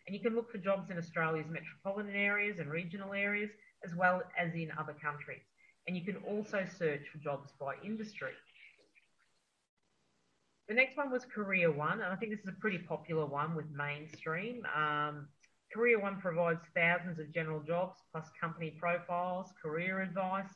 And 0.06 0.16
you 0.16 0.22
can 0.22 0.36
look 0.36 0.52
for 0.52 0.58
jobs 0.58 0.90
in 0.90 0.98
Australia's 0.98 1.48
metropolitan 1.50 2.16
areas 2.16 2.60
and 2.60 2.70
regional 2.70 3.14
areas, 3.14 3.50
as 3.86 3.96
well 3.96 4.24
as 4.38 4.54
in 4.54 4.72
other 4.78 4.96
countries. 5.02 5.44
And 5.88 5.96
you 5.96 6.04
can 6.04 6.18
also 6.28 6.66
search 6.78 7.08
for 7.10 7.20
jobs 7.20 7.54
by 7.58 7.76
industry. 7.86 8.32
The 10.68 10.76
next 10.76 10.98
one 10.98 11.12
was 11.12 11.24
Career 11.24 11.72
One, 11.72 12.02
and 12.02 12.12
I 12.12 12.16
think 12.18 12.34
this 12.34 12.42
is 12.42 12.50
a 12.50 12.60
pretty 12.60 12.80
popular 12.80 13.26
one 13.26 13.56
with 13.56 13.68
Mainstream. 13.72 14.64
Um, 14.76 15.30
Career 15.74 16.00
One 16.00 16.20
provides 16.20 16.62
thousands 16.76 17.20
of 17.20 17.32
general 17.34 17.62
jobs 17.62 18.02
plus 18.12 18.30
company 18.40 18.72
profiles, 18.72 19.54
career 19.62 20.02
advice, 20.02 20.50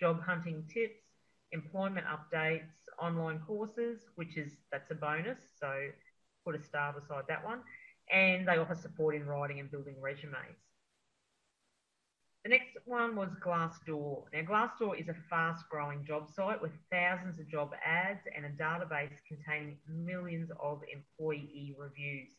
job 0.00 0.20
hunting 0.22 0.64
tips, 0.72 1.02
employment 1.52 2.06
updates, 2.06 2.70
online 2.98 3.40
courses, 3.40 4.08
which 4.16 4.36
is 4.36 4.52
that's 4.70 4.90
a 4.90 4.94
bonus. 4.94 5.38
So 5.60 5.88
put 6.44 6.54
a 6.54 6.62
star 6.62 6.92
beside 6.92 7.24
that 7.28 7.44
one. 7.44 7.60
and 8.10 8.46
they 8.46 8.58
offer 8.58 8.74
support 8.74 9.14
in 9.14 9.26
writing 9.26 9.60
and 9.60 9.70
building 9.70 10.00
resumes. 10.00 10.58
The 12.44 12.50
next 12.50 12.76
one 12.86 13.14
was 13.16 13.30
Glassdoor. 13.44 14.24
Now, 14.32 14.42
Glassdoor 14.42 14.98
is 15.00 15.08
a 15.08 15.14
fast 15.30 15.68
growing 15.68 16.04
job 16.04 16.28
site 16.28 16.60
with 16.60 16.72
thousands 16.90 17.38
of 17.38 17.48
job 17.48 17.72
ads 17.84 18.26
and 18.34 18.44
a 18.44 18.50
database 18.50 19.16
containing 19.28 19.78
millions 19.88 20.50
of 20.60 20.82
employee 20.92 21.74
reviews, 21.78 22.30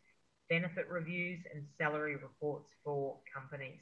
benefit 0.50 0.88
reviews, 0.90 1.40
and 1.54 1.66
salary 1.78 2.16
reports 2.16 2.70
for 2.84 3.18
companies. 3.34 3.80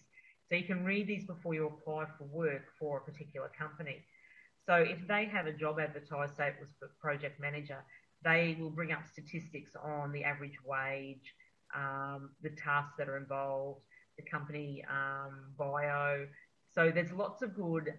So 0.50 0.56
you 0.56 0.66
can 0.66 0.84
read 0.84 1.08
these 1.08 1.26
before 1.26 1.54
you 1.54 1.68
apply 1.68 2.06
for 2.18 2.26
work 2.26 2.64
for 2.78 2.98
a 2.98 3.02
particular 3.02 3.50
company. 3.58 4.04
So 4.66 4.76
if 4.76 5.08
they 5.08 5.26
have 5.26 5.48
a 5.48 5.54
job 5.54 5.80
advertised, 5.80 6.36
say 6.36 6.48
it 6.48 6.56
was 6.60 6.70
for 6.78 6.90
project 7.00 7.40
manager, 7.40 7.84
they 8.24 8.58
will 8.60 8.70
bring 8.70 8.92
up 8.92 9.04
statistics 9.12 9.72
on 9.82 10.12
the 10.12 10.24
average 10.24 10.58
wage, 10.66 11.34
um, 11.76 12.32
the 12.42 12.50
tasks 12.50 12.94
that 12.98 13.10
are 13.10 13.18
involved, 13.18 13.82
the 14.18 14.24
company 14.24 14.84
um, 14.90 15.54
bio. 15.58 16.28
So 16.74 16.92
there's 16.92 17.12
lots 17.12 17.42
of 17.42 17.56
good 17.56 17.94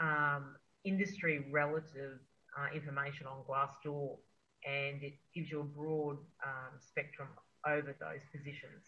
um, 0.00 0.56
industry 0.84 1.46
relative 1.50 2.18
uh, 2.56 2.74
information 2.74 3.26
on 3.26 3.42
Glassdoor, 3.48 4.16
and 4.64 5.02
it 5.02 5.14
gives 5.34 5.50
you 5.50 5.60
a 5.60 5.64
broad 5.64 6.18
um, 6.44 6.78
spectrum 6.78 7.28
over 7.66 7.94
those 7.98 8.20
positions. 8.32 8.84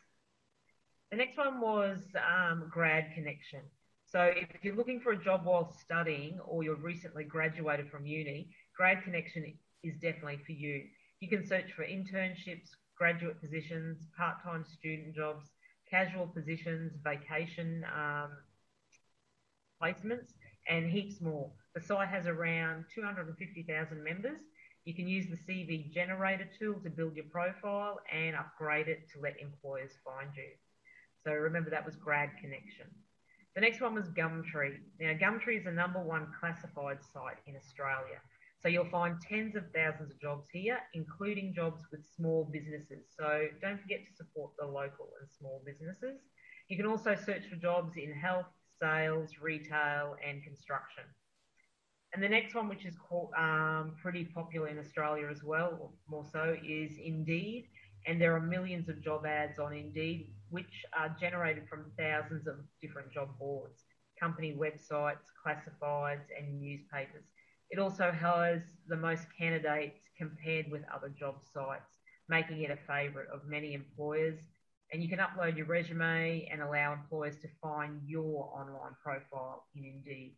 The 1.11 1.17
next 1.17 1.37
one 1.37 1.61
was 1.61 1.99
um, 2.17 2.69
Grad 2.71 3.13
Connection. 3.15 3.61
So 4.07 4.33
if 4.35 4.49
you're 4.63 4.77
looking 4.77 5.01
for 5.01 5.13
a 5.13 5.23
job 5.23 5.45
while 5.45 5.73
studying 5.81 6.39
or 6.47 6.63
you're 6.63 6.77
recently 6.77 7.25
graduated 7.25 7.91
from 7.91 8.07
uni, 8.07 8.51
Grad 8.77 9.03
Connection 9.05 9.55
is 9.83 9.95
definitely 9.95 10.39
for 10.45 10.53
you. 10.53 10.85
You 11.21 11.29
can 11.29 11.47
search 11.47 11.73
for 11.75 11.85
internships, 11.85 12.71
graduate 12.97 13.41
positions, 13.41 14.07
part-time 14.17 14.65
student 14.65 15.15
jobs, 15.15 15.51
casual 15.91 16.27
positions, 16.27 16.93
vacation 17.03 17.85
um, 17.95 18.31
placements, 19.83 20.33
and 20.69 20.91
heaps 20.91 21.21
more. 21.21 21.51
The 21.75 21.81
site 21.81 22.09
has 22.09 22.27
around 22.27 22.85
250,000 22.95 24.03
members. 24.03 24.41
You 24.87 24.95
can 24.95 25.09
use 25.09 25.27
the 25.27 25.37
CV 25.37 25.93
generator 25.93 26.49
tool 26.57 26.81
to 26.85 26.91
build 26.91 27.17
your 27.17 27.25
profile 27.25 27.99
and 28.13 28.37
upgrade 28.37 28.87
it 28.87 29.11
to 29.13 29.21
let 29.21 29.35
employers 29.41 29.91
find 30.05 30.31
you. 30.37 30.47
So 31.25 31.33
remember 31.33 31.71
that 31.71 31.85
was 31.85 31.97
Grad 31.97 32.31
Connection. 32.41 32.87
The 33.57 33.63
next 33.63 33.81
one 33.81 33.95
was 33.95 34.09
Gumtree. 34.11 34.79
Now, 35.01 35.15
Gumtree 35.15 35.59
is 35.59 35.65
the 35.65 35.73
number 35.73 35.99
one 35.99 36.29
classified 36.39 36.99
site 37.13 37.39
in 37.49 37.57
Australia. 37.57 38.23
So 38.63 38.69
you'll 38.69 38.89
find 38.89 39.21
tens 39.21 39.57
of 39.57 39.65
thousands 39.75 40.13
of 40.13 40.21
jobs 40.21 40.47
here, 40.53 40.79
including 40.95 41.53
jobs 41.53 41.83
with 41.91 42.07
small 42.15 42.49
businesses. 42.53 43.07
So 43.19 43.49
don't 43.61 43.81
forget 43.83 44.07
to 44.07 44.15
support 44.15 44.53
the 44.57 44.67
local 44.67 45.11
and 45.21 45.29
small 45.37 45.63
businesses. 45.67 46.21
You 46.69 46.77
can 46.77 46.87
also 46.87 47.17
search 47.17 47.49
for 47.51 47.57
jobs 47.57 47.97
in 47.97 48.13
health, 48.13 48.47
sales, 48.81 49.31
retail, 49.43 50.15
and 50.25 50.45
construction. 50.45 51.05
And 52.15 52.23
the 52.23 52.29
next 52.29 52.55
one, 52.55 52.69
which 52.69 52.85
is 52.85 52.97
called, 52.97 53.31
um, 53.37 53.95
pretty 54.01 54.25
popular 54.25 54.69
in 54.69 54.79
Australia 54.79 55.29
as 55.31 55.43
well, 55.43 55.93
more 56.09 56.25
so, 56.33 56.57
is 56.67 56.97
Indeed. 56.99 57.69
And 58.07 58.21
there 58.21 58.35
are 58.35 58.41
millions 58.41 58.89
of 58.89 59.03
job 59.03 59.27
ads 59.27 59.59
on 59.59 59.73
Indeed, 59.75 60.33
which 60.49 60.85
are 60.97 61.15
generated 61.21 61.69
from 61.69 61.91
thousands 61.99 62.47
of 62.47 62.57
different 62.81 63.13
job 63.13 63.37
boards, 63.39 63.85
company 64.19 64.57
websites, 64.59 65.27
classifieds, 65.45 66.27
and 66.39 66.61
newspapers. 66.61 67.25
It 67.71 67.79
also 67.81 68.13
has 68.13 68.63
the 68.87 68.97
most 68.97 69.27
candidates 69.37 70.09
compared 70.17 70.71
with 70.71 70.83
other 70.95 71.09
job 71.09 71.43
sites, 71.53 71.99
making 72.29 72.63
it 72.63 72.71
a 72.71 72.77
favourite 72.87 73.29
of 73.29 73.47
many 73.47 73.75
employers. 73.75 74.39
And 74.93 75.03
you 75.03 75.09
can 75.09 75.19
upload 75.19 75.57
your 75.57 75.67
resume 75.67 76.49
and 76.51 76.63
allow 76.63 76.93
employers 76.93 77.37
to 77.43 77.49
find 77.61 78.01
your 78.07 78.49
online 78.55 78.95
profile 79.03 79.65
in 79.75 79.85
Indeed. 79.85 80.37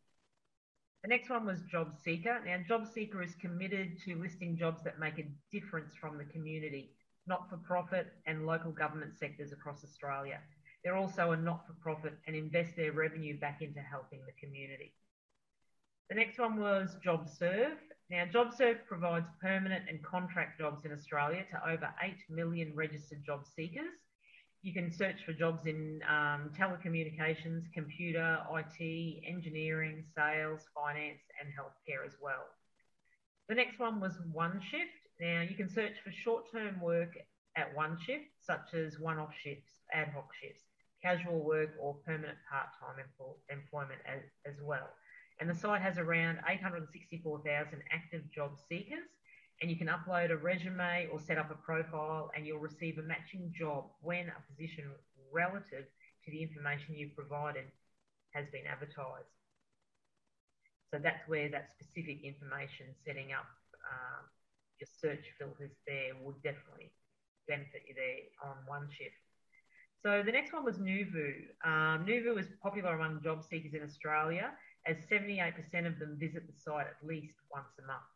The 1.02 1.08
next 1.08 1.30
one 1.30 1.46
was 1.46 1.60
Job 1.70 1.92
Seeker. 2.04 2.40
Now, 2.44 2.58
Job 2.66 2.86
Seeker 2.92 3.22
is 3.22 3.34
committed 3.40 3.98
to 4.04 4.16
listing 4.16 4.56
jobs 4.56 4.82
that 4.84 4.98
make 4.98 5.18
a 5.18 5.30
difference 5.52 5.94
from 5.94 6.18
the 6.18 6.24
community 6.24 6.90
not 7.28 7.48
for 7.48 7.58
profit, 7.58 8.14
and 8.26 8.46
local 8.46 8.72
government 8.72 9.16
sectors 9.16 9.52
across 9.52 9.84
Australia. 9.84 10.40
They're 10.82 10.96
also 10.96 11.32
a 11.32 11.36
not 11.36 11.66
for 11.66 11.74
profit 11.74 12.14
and 12.26 12.34
invest 12.34 12.74
their 12.74 12.92
revenue 12.92 13.38
back 13.38 13.60
into 13.60 13.80
helping 13.80 14.20
the 14.26 14.32
community. 14.40 14.94
The 16.08 16.16
next 16.16 16.38
one 16.38 16.58
was 16.58 16.96
JobServe. 17.04 17.76
Now, 18.10 18.24
JobServe 18.24 18.86
provides 18.86 19.28
permanent 19.42 19.84
and 19.88 20.02
contract 20.02 20.58
jobs 20.58 20.86
in 20.86 20.92
Australia 20.92 21.44
to 21.50 21.70
over 21.70 21.92
8 22.02 22.14
million 22.30 22.72
registered 22.74 23.22
job 23.24 23.44
seekers. 23.54 23.92
You 24.62 24.72
can 24.72 24.92
search 24.92 25.24
for 25.24 25.32
jobs 25.32 25.66
in 25.66 26.00
um, 26.08 26.50
telecommunications, 26.58 27.72
computer, 27.72 28.38
IT, 28.52 29.22
engineering, 29.26 30.04
sales, 30.16 30.62
finance, 30.74 31.22
and 31.40 31.48
healthcare 31.54 32.04
as 32.04 32.14
well. 32.20 32.44
The 33.48 33.54
next 33.54 33.78
one 33.78 34.00
was 34.00 34.18
OneShift. 34.34 34.98
Now, 35.20 35.42
you 35.48 35.56
can 35.56 35.68
search 35.68 35.94
for 36.04 36.10
short 36.10 36.50
term 36.52 36.80
work 36.80 37.16
at 37.56 37.74
one 37.74 37.98
shift, 38.04 38.26
such 38.40 38.74
as 38.74 38.98
one 38.98 39.18
off 39.18 39.32
shifts, 39.42 39.80
ad 39.92 40.08
hoc 40.14 40.28
shifts, 40.40 40.64
casual 41.02 41.40
work, 41.40 41.70
or 41.80 41.94
permanent 42.04 42.38
part 42.50 42.68
time 42.78 43.04
employment 43.50 44.00
as, 44.06 44.22
as 44.46 44.60
well. 44.62 44.88
And 45.40 45.48
the 45.48 45.54
site 45.54 45.82
has 45.82 45.98
around 45.98 46.38
864,000 46.48 47.82
active 47.92 48.22
job 48.30 48.56
seekers. 48.68 49.08
And 49.60 49.70
you 49.70 49.76
can 49.76 49.88
upload 49.88 50.30
a 50.30 50.36
resume 50.36 51.08
or 51.12 51.18
set 51.20 51.36
up 51.38 51.50
a 51.50 51.54
profile, 51.54 52.30
and 52.36 52.46
you'll 52.46 52.60
receive 52.60 52.98
a 52.98 53.02
matching 53.02 53.52
job 53.56 53.86
when 54.00 54.30
a 54.30 54.40
position 54.50 54.84
relative 55.32 55.84
to 56.24 56.30
the 56.30 56.42
information 56.42 56.94
you've 56.94 57.16
provided 57.16 57.64
has 58.30 58.46
been 58.52 58.66
advertised. 58.70 59.34
So 60.92 60.98
that's 61.02 61.26
where 61.26 61.48
that 61.50 61.70
specific 61.70 62.24
information 62.24 62.86
setting 63.04 63.32
up 63.32 63.48
um, 63.84 64.24
your 64.78 64.88
search 64.88 65.24
filters 65.38 65.72
there 65.86 66.14
would 66.22 66.40
definitely 66.42 66.92
benefit 67.46 67.82
you 67.88 67.94
there 67.94 68.30
on 68.44 68.56
one 68.66 68.88
shift. 68.90 69.16
So 70.02 70.22
the 70.24 70.32
next 70.32 70.52
one 70.52 70.64
was 70.64 70.78
Neuvoo. 70.78 71.50
Um, 71.64 72.06
Neuvoo 72.06 72.38
is 72.38 72.46
popular 72.62 72.94
among 72.94 73.22
job 73.22 73.42
seekers 73.42 73.74
in 73.74 73.82
Australia 73.82 74.50
as 74.86 74.96
78% 75.10 75.52
of 75.86 75.98
them 75.98 76.16
visit 76.18 76.46
the 76.46 76.52
site 76.52 76.86
at 76.86 77.06
least 77.06 77.34
once 77.52 77.74
a 77.82 77.86
month. 77.86 78.06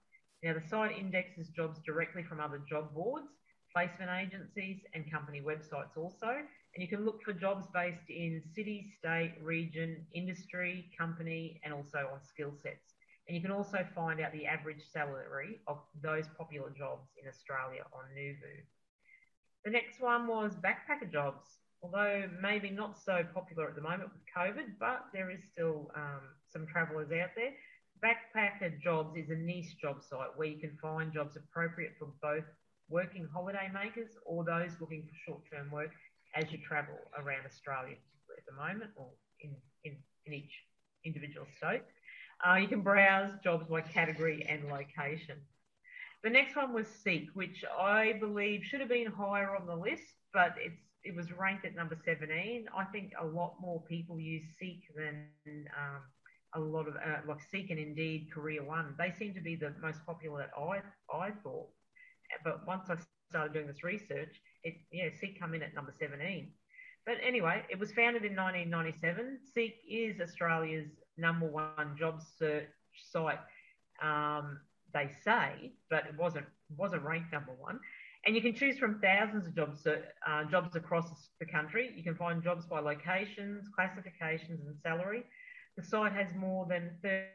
Now 0.43 0.55
the 0.55 0.69
site 0.69 0.99
indexes 0.99 1.49
jobs 1.49 1.81
directly 1.85 2.23
from 2.23 2.41
other 2.41 2.61
job 2.69 2.95
boards, 2.95 3.29
placement 3.75 4.11
agencies 4.11 4.81
and 4.95 5.11
company 5.11 5.41
websites 5.41 5.97
also. 5.97 6.29
And 6.75 6.83
you 6.83 6.89
can 6.89 7.05
look 7.05 7.23
for 7.23 7.33
jobs 7.33 7.67
based 7.73 8.09
in 8.09 8.43
city, 8.55 8.93
state, 8.99 9.35
region, 9.43 10.05
industry, 10.15 10.91
company, 10.99 11.61
and 11.65 11.73
also 11.73 12.09
on 12.13 12.21
skill 12.25 12.53
sets. 12.63 12.95
And 13.29 13.37
you 13.37 13.43
can 13.43 13.53
also 13.53 13.87
find 13.95 14.21
out 14.21 14.33
the 14.33 14.47
average 14.47 14.83
salary 14.93 15.61
of 15.67 15.79
those 16.03 16.27
popular 16.37 16.71
jobs 16.77 17.09
in 17.23 17.29
Australia 17.29 17.85
on 17.93 18.05
Neuvoo. 18.17 18.63
The 19.65 19.71
next 19.71 20.01
one 20.01 20.27
was 20.27 20.57
backpacker 20.57 21.11
jobs, 21.11 21.47
although 21.83 22.29
maybe 22.41 22.71
not 22.71 22.99
so 22.99 23.25
popular 23.33 23.69
at 23.69 23.77
the 23.77 23.83
moment 23.83 24.11
with 24.13 24.23
COVID, 24.37 24.75
but 24.81 25.07
there 25.13 25.31
is 25.31 25.41
still 25.53 25.93
um, 25.95 26.21
some 26.53 26.67
travellers 26.67 27.13
out 27.13 27.31
there. 27.37 27.53
Backpacker 28.03 28.81
Jobs 28.81 29.17
is 29.17 29.31
a 29.31 29.37
niche 29.37 29.79
job 29.81 30.03
site 30.03 30.37
where 30.37 30.49
you 30.49 30.59
can 30.59 30.77
find 30.83 31.12
jobs 31.12 31.37
appropriate 31.37 31.93
for 31.99 32.09
both 32.21 32.45
working 32.88 33.29
holiday 33.33 33.71
makers 33.73 34.11
or 34.27 34.45
those 34.45 34.73
looking 34.81 35.03
for 35.03 35.15
short 35.25 35.41
term 35.51 35.71
work 35.71 35.91
as 36.35 36.51
you 36.51 36.59
travel 36.59 36.95
around 37.17 37.47
Australia, 37.47 37.95
at 38.37 38.45
the 38.45 38.53
moment, 38.53 38.91
or 38.97 39.07
in, 39.41 39.55
in, 39.85 39.97
in 40.27 40.33
each 40.33 40.53
individual 41.05 41.47
state. 41.57 41.83
Uh, 42.45 42.57
you 42.57 42.67
can 42.67 42.81
browse 42.81 43.31
jobs 43.45 43.67
by 43.69 43.81
category 43.81 44.45
and 44.49 44.65
location. 44.69 45.37
The 46.25 46.31
next 46.31 46.57
one 46.57 46.73
was 46.73 46.88
Seek, 46.88 47.29
which 47.35 47.65
I 47.79 48.15
believe 48.19 48.65
should 48.65 48.81
have 48.81 48.88
been 48.88 49.07
higher 49.07 49.55
on 49.55 49.67
the 49.67 49.77
list, 49.77 50.03
but 50.33 50.55
it's 50.59 50.81
it 51.05 51.17
was 51.17 51.33
ranked 51.33 51.65
at 51.65 51.75
number 51.75 51.99
17. 52.05 52.67
I 52.77 52.85
think 52.85 53.12
a 53.21 53.27
lot 53.27 53.55
more 53.61 53.83
people 53.88 54.21
use 54.21 54.45
Seek 54.59 54.83
than 54.97 55.27
um, 55.47 56.03
a 56.55 56.61
lot 56.61 56.88
of 56.88 56.97
uh, 56.97 57.21
like 57.27 57.38
Seek 57.51 57.71
and 57.71 57.79
Indeed 57.79 58.29
Career 58.33 58.62
One. 58.65 58.95
They 58.99 59.12
seem 59.19 59.35
to 59.35 59.41
be 59.41 59.57
the 59.57 59.75
most 59.81 60.05
popular 60.07 60.38
that 60.38 60.51
I 60.59 60.81
I 61.15 61.31
thought. 61.43 61.69
But 62.45 62.67
once 62.67 62.88
I 62.91 62.97
started 63.31 63.53
doing 63.53 63.67
this 63.67 63.85
research, 63.85 64.41
it 64.65 64.75
yeah 64.91 65.09
Seek 65.21 65.41
come 65.41 65.55
in 65.55 65.62
at 65.62 65.75
number 65.75 65.93
17. 65.99 66.51
But 67.05 67.17
anyway, 67.27 67.65
it 67.69 67.79
was 67.79 67.91
founded 67.93 68.25
in 68.25 68.37
1997. 68.37 69.38
Seek 69.53 69.75
is 69.88 70.21
Australia's 70.21 70.88
number 71.19 71.47
one 71.47 71.97
job 71.99 72.23
search 72.38 72.69
site, 73.11 73.41
um, 74.03 74.61
they 74.95 75.11
say, 75.25 75.73
but 75.91 76.05
it 76.07 76.17
wasn't 76.19 76.47
wasn't 76.77 77.03
ranked 77.03 77.33
number 77.33 77.53
one. 77.59 77.81
And 78.25 78.37
you 78.37 78.43
can 78.43 78.55
choose 78.55 78.79
from 78.79 79.01
thousands 79.01 79.47
of 79.49 79.55
jobs 79.55 79.87
uh, 79.87 80.45
jobs 80.45 80.77
across 80.77 81.07
the 81.41 81.47
country. 81.47 81.93
You 81.97 82.05
can 82.05 82.15
find 82.15 82.43
jobs 82.43 82.67
by 82.67 82.79
locations, 82.81 83.69
classifications, 83.75 84.67
and 84.67 84.77
salary. 84.83 85.25
The 85.77 85.83
site 85.83 86.13
has 86.13 86.29
more 86.37 86.67
than 86.67 86.91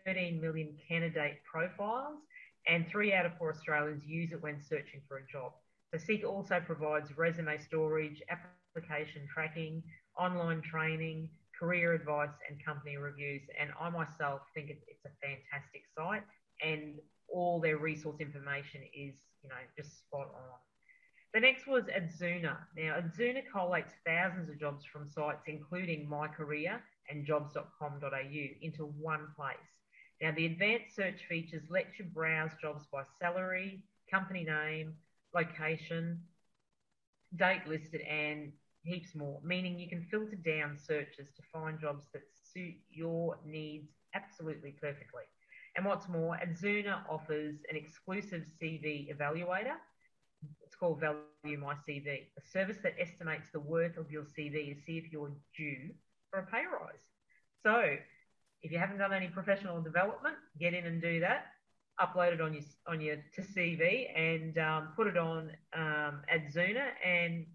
13 0.06 0.40
million 0.40 0.78
candidate 0.88 1.40
profiles, 1.44 2.20
and 2.68 2.88
three 2.88 3.14
out 3.14 3.26
of 3.26 3.36
four 3.38 3.52
Australians 3.52 4.06
use 4.06 4.32
it 4.32 4.42
when 4.42 4.62
searching 4.62 5.02
for 5.08 5.18
a 5.18 5.26
job. 5.26 5.54
So 5.92 5.98
Seek 5.98 6.24
also 6.24 6.60
provides 6.60 7.18
resume 7.18 7.58
storage, 7.58 8.22
application 8.30 9.28
tracking, 9.34 9.82
online 10.18 10.62
training, 10.62 11.30
career 11.58 11.94
advice, 11.94 12.30
and 12.48 12.64
company 12.64 12.98
reviews. 12.98 13.42
And 13.60 13.72
I 13.80 13.90
myself 13.90 14.42
think 14.54 14.70
it's 14.70 15.06
a 15.06 15.10
fantastic 15.26 15.84
site, 15.98 16.24
and 16.64 17.00
all 17.30 17.60
their 17.60 17.78
resource 17.78 18.18
information 18.20 18.82
is, 18.96 19.16
you 19.42 19.50
know, 19.50 19.56
just 19.76 19.98
spot 20.00 20.30
on. 20.36 20.60
The 21.34 21.40
next 21.40 21.68
was 21.68 21.86
Adzuna. 21.86 22.58
Now, 22.76 23.00
Adzuna 23.00 23.42
collates 23.54 23.92
thousands 24.06 24.50
of 24.50 24.60
jobs 24.60 24.86
from 24.86 25.10
sites 25.10 25.44
including 25.48 26.08
My 26.08 26.28
Career 26.28 26.82
and 27.10 27.26
jobs.com.au 27.26 28.48
into 28.62 28.86
one 28.86 29.28
place. 29.36 29.58
Now, 30.22 30.32
the 30.36 30.46
advanced 30.48 30.96
search 30.96 31.22
features 31.30 31.64
let 31.70 31.86
you 32.00 32.06
browse 32.06 32.52
jobs 32.62 32.86
by 32.92 33.04
salary, 33.20 33.84
company 34.10 34.44
name, 34.44 34.96
location, 35.34 36.22
date 37.36 37.68
listed, 37.68 38.02
and 38.02 38.52
heaps 38.84 39.14
more, 39.16 39.40
meaning 39.44 39.78
you 39.78 39.88
can 39.88 40.08
filter 40.10 40.38
down 40.38 40.78
searches 40.78 41.30
to 41.36 41.42
find 41.54 41.80
jobs 41.80 42.06
that 42.14 42.24
suit 42.54 42.76
your 42.90 43.38
needs 43.46 43.92
absolutely 44.16 44.72
perfectly. 44.72 45.24
And 45.76 45.86
what's 45.86 46.10
more, 46.10 46.38
Adzuna 46.38 47.02
offers 47.08 47.58
an 47.70 47.76
exclusive 47.76 48.44
CV 48.60 49.16
evaluator. 49.16 49.76
It's 50.66 50.76
called 50.76 51.00
Value 51.00 51.60
My 51.60 51.76
CV, 51.88 52.28
a 52.38 52.42
service 52.52 52.78
that 52.82 52.96
estimates 53.00 53.50
the 53.52 53.60
worth 53.60 53.98
of 53.98 54.10
your 54.10 54.24
CV 54.24 54.74
to 54.74 54.82
see 54.82 54.98
if 54.98 55.12
you're 55.12 55.32
due 55.56 55.92
for 56.32 56.40
a 56.40 56.46
pay 56.46 56.64
rise. 56.66 57.04
So, 57.64 57.96
if 58.62 58.72
you 58.72 58.80
haven't 58.80 58.98
done 58.98 59.14
any 59.14 59.28
professional 59.28 59.82
development, 59.82 60.36
get 60.60 60.74
in 60.74 60.86
and 60.86 61.02
do 61.02 61.20
that 61.22 61.48
upload 62.00 62.34
it 62.34 62.42
on 62.42 62.54
your 62.54 62.64
on 62.88 63.02
your 63.02 63.18
to 63.34 63.42
CV 63.42 64.08
and 64.16 64.58
um, 64.58 64.90
put 64.96 65.08
it 65.08 65.18
on 65.18 65.52
um, 65.76 66.22
Adzuna 66.34 66.90
and 67.04 67.46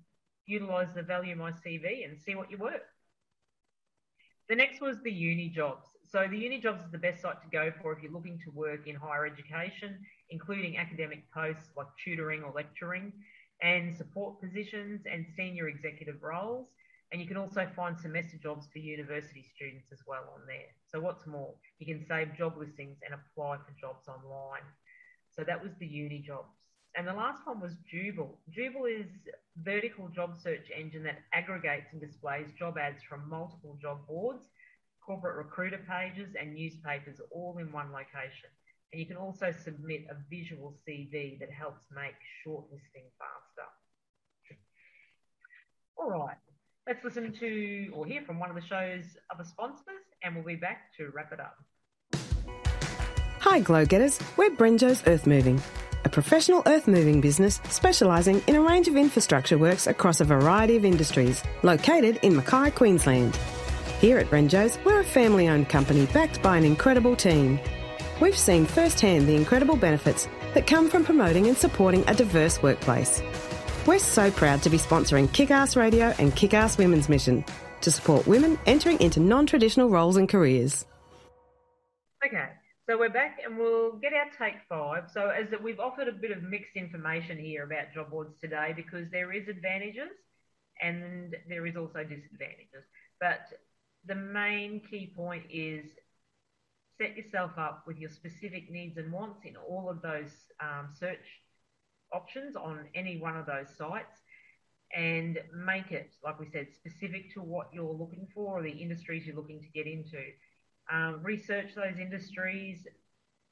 utilize 0.47 0.89
the 0.95 1.03
value 1.03 1.37
my 1.37 1.53
CV 1.53 2.05
and 2.05 2.19
see 2.19 2.35
what 2.35 2.51
you 2.51 2.59
work. 2.59 2.83
The 4.49 4.57
next 4.57 4.81
was 4.81 5.01
the 5.03 5.13
uni 5.13 5.49
jobs. 5.49 5.87
So 6.11 6.27
the 6.29 6.37
uni 6.37 6.61
jobs 6.61 6.83
is 6.85 6.91
the 6.91 6.99
best 6.99 7.23
site 7.23 7.41
to 7.43 7.49
go 7.51 7.73
for 7.81 7.93
if 7.93 8.03
you're 8.03 8.13
looking 8.13 8.39
to 8.45 8.51
work 8.51 8.87
in 8.87 8.97
higher 8.97 9.25
education, 9.25 9.99
including 10.31 10.77
academic 10.77 11.31
posts 11.33 11.71
like 11.77 11.87
tutoring 12.05 12.43
or 12.43 12.53
lecturing, 12.53 13.13
and 13.63 13.97
support 13.97 14.41
positions 14.41 15.03
and 15.11 15.25
senior 15.37 15.69
executive 15.69 16.23
roles. 16.23 16.67
And 17.13 17.21
you 17.21 17.29
can 17.29 17.37
also 17.37 17.69
find 17.77 17.99
semester 17.99 18.39
jobs 18.43 18.67
for 18.73 18.79
university 18.79 19.45
students 19.55 19.93
as 19.93 20.01
well 20.07 20.25
on 20.35 20.47
there. 20.47 20.73
So 20.89 21.01
what's 21.01 21.27
more, 21.27 21.55
you 21.79 21.87
can 21.87 22.05
save 22.07 22.35
job 22.37 22.57
listings 22.57 22.99
and 23.05 23.15
apply 23.15 23.59
for 23.59 23.73
jobs 23.79 24.09
online. 24.09 24.65
So 25.31 25.45
that 25.45 25.63
was 25.63 25.73
the 25.79 25.87
uni 25.87 26.21
jobs. 26.27 26.57
And 26.97 27.07
the 27.07 27.13
last 27.13 27.47
one 27.47 27.61
was 27.61 27.77
Jooble. 27.93 28.37
Jooble 28.51 28.89
is 29.01 29.07
a 29.29 29.63
vertical 29.63 30.09
job 30.09 30.37
search 30.39 30.69
engine 30.77 31.03
that 31.05 31.21
aggregates 31.33 31.93
and 31.93 32.01
displays 32.01 32.49
job 32.59 32.79
ads 32.79 33.03
from 33.03 33.29
multiple 33.29 33.79
job 33.81 34.07
boards, 34.07 34.49
corporate 35.05 35.37
recruiter 35.37 35.85
pages, 35.89 36.35
and 36.39 36.55
newspapers 36.55 37.21
all 37.31 37.59
in 37.59 37.73
one 37.73 37.93
location. 37.93 38.51
And 38.93 39.01
you 39.01 39.07
can 39.07 39.17
also 39.17 39.53
submit 39.53 40.07
a 40.11 40.17
visual 40.31 40.75
CV 40.87 41.39
that 41.41 41.51
helps 41.51 41.85
make 41.95 42.15
shortlisting 42.45 43.09
faster. 43.19 43.69
All 45.97 46.11
right, 46.11 46.37
Let's 46.87 47.05
listen 47.05 47.33
to 47.39 47.93
or 47.95 48.07
hear 48.07 48.23
from 48.23 48.41
one 48.41 48.51
of 48.51 48.57
the 48.57 48.63
show's 48.63 49.05
other 49.33 49.45
sponsors, 49.45 50.03
and 50.25 50.35
we'll 50.35 50.45
be 50.45 50.57
back 50.57 50.93
to 50.97 51.11
wrap 51.15 51.33
it 51.33 51.39
up. 51.39 51.57
Hi, 53.39 53.61
Glow 53.61 53.87
Getters. 53.87 54.19
We're 54.37 54.51
Brenjo's 54.51 55.05
Earth 55.07 55.25
Moving, 55.25 55.63
a 56.05 56.09
professional 56.09 56.65
earth 56.67 56.89
moving 56.89 57.21
business 57.21 57.61
specialising 57.69 58.43
in 58.49 58.57
a 58.57 58.61
range 58.61 58.89
of 58.89 58.97
infrastructure 58.97 59.59
works 59.59 59.87
across 59.87 60.21
a 60.21 60.25
variety 60.25 60.75
of 60.75 60.85
industries, 60.85 61.45
located 61.63 62.19
in 62.23 62.35
Mackay, 62.35 62.73
Queensland. 62.73 63.37
Here 64.01 64.19
at 64.19 64.27
Brenjo's, 64.27 64.77
we're 64.85 65.01
a 65.01 65.05
family 65.05 65.49
owned 65.49 65.69
company 65.69 66.07
backed 66.07 66.43
by 66.43 66.57
an 66.57 66.65
incredible 66.65 67.15
team. 67.15 67.61
We've 68.21 68.37
seen 68.37 68.67
firsthand 68.67 69.29
the 69.29 69.37
incredible 69.37 69.77
benefits 69.77 70.29
that 70.55 70.67
come 70.67 70.91
from 70.91 71.05
promoting 71.05 71.47
and 71.47 71.57
supporting 71.57 72.03
a 72.09 72.15
diverse 72.15 72.61
workplace. 72.61 73.23
We're 73.85 73.99
so 73.99 74.31
proud 74.31 74.63
to 74.63 74.71
be 74.71 74.79
sponsoring 74.79 75.27
Kickass 75.31 75.75
Radio 75.75 76.15
and 76.21 76.31
Kickass 76.33 76.79
Women's 76.79 77.09
Mission 77.09 77.45
to 77.81 77.91
support 77.91 78.29
women 78.29 78.57
entering 78.65 79.01
into 79.01 79.19
non 79.19 79.45
traditional 79.45 79.91
roles 79.91 80.17
and 80.17 80.29
careers. 80.29 80.87
Okay, 82.25 82.47
so 82.89 82.97
we're 82.97 83.09
back 83.09 83.39
and 83.45 83.59
we'll 83.59 83.97
get 83.97 84.13
our 84.13 84.27
take 84.39 84.61
five. 84.69 85.11
So, 85.13 85.31
as 85.31 85.51
that 85.51 85.61
we've 85.61 85.81
offered 85.81 86.07
a 86.07 86.13
bit 86.13 86.31
of 86.31 86.45
mixed 86.45 86.77
information 86.77 87.39
here 87.39 87.65
about 87.65 87.93
job 87.93 88.11
boards 88.11 88.39
today 88.41 88.73
because 88.77 89.11
there 89.11 89.33
is 89.33 89.49
advantages 89.49 90.13
and 90.81 91.35
there 91.49 91.67
is 91.67 91.75
also 91.75 92.05
disadvantages. 92.05 92.85
But 93.19 93.49
the 94.07 94.15
main 94.15 94.83
key 94.89 95.13
point 95.17 95.43
is 95.51 95.87
set 97.01 97.17
yourself 97.17 97.51
up 97.59 97.83
with 97.89 97.99
your 97.99 98.11
specific 98.11 98.71
needs 98.71 98.97
and 98.97 99.11
wants 99.11 99.41
in 99.45 99.57
all 99.57 99.91
of 99.91 100.03
those 100.03 100.31
um, 100.61 100.91
search 100.97 101.27
options 102.13 102.57
on 102.57 102.87
any 102.95 103.19
one 103.19 103.37
of 103.37 103.47
those 103.47 103.69
sites 103.77 104.21
and 104.95 105.39
make 105.55 105.91
it, 105.91 106.15
like 106.23 106.39
we 106.39 106.47
said, 106.47 106.69
specific 106.75 107.33
to 107.35 107.41
what 107.41 107.69
you're 107.73 107.93
looking 107.93 108.29
for 108.35 108.59
or 108.59 108.63
the 108.63 108.71
industries 108.71 109.27
you're 109.27 109.37
looking 109.37 109.61
to 109.61 109.69
get 109.69 109.87
into. 109.87 110.23
Um, 110.93 111.21
research 111.23 111.75
those 111.75 111.99
industries, 111.99 112.87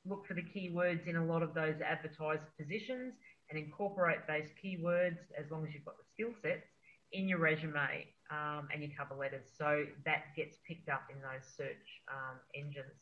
look 0.04 0.26
for 0.26 0.34
the 0.34 0.42
keywords 0.42 1.06
in 1.06 1.16
a 1.16 1.24
lot 1.24 1.42
of 1.42 1.54
those 1.54 1.80
advertised 1.80 2.42
positions, 2.58 3.14
and 3.48 3.58
incorporate 3.58 4.26
those 4.28 4.48
keywords 4.62 5.18
as 5.38 5.50
long 5.50 5.66
as 5.66 5.74
you've 5.74 5.84
got 5.84 5.96
the 5.96 6.04
skill 6.12 6.34
sets 6.42 6.68
in 7.12 7.28
your 7.28 7.38
resume 7.38 8.06
um, 8.30 8.68
and 8.72 8.82
your 8.82 8.92
cover 8.96 9.18
letters. 9.18 9.46
So 9.56 9.84
that 10.04 10.36
gets 10.36 10.58
picked 10.68 10.88
up 10.88 11.02
in 11.10 11.16
those 11.20 11.46
search 11.56 12.02
um, 12.08 12.38
engines. 12.54 13.00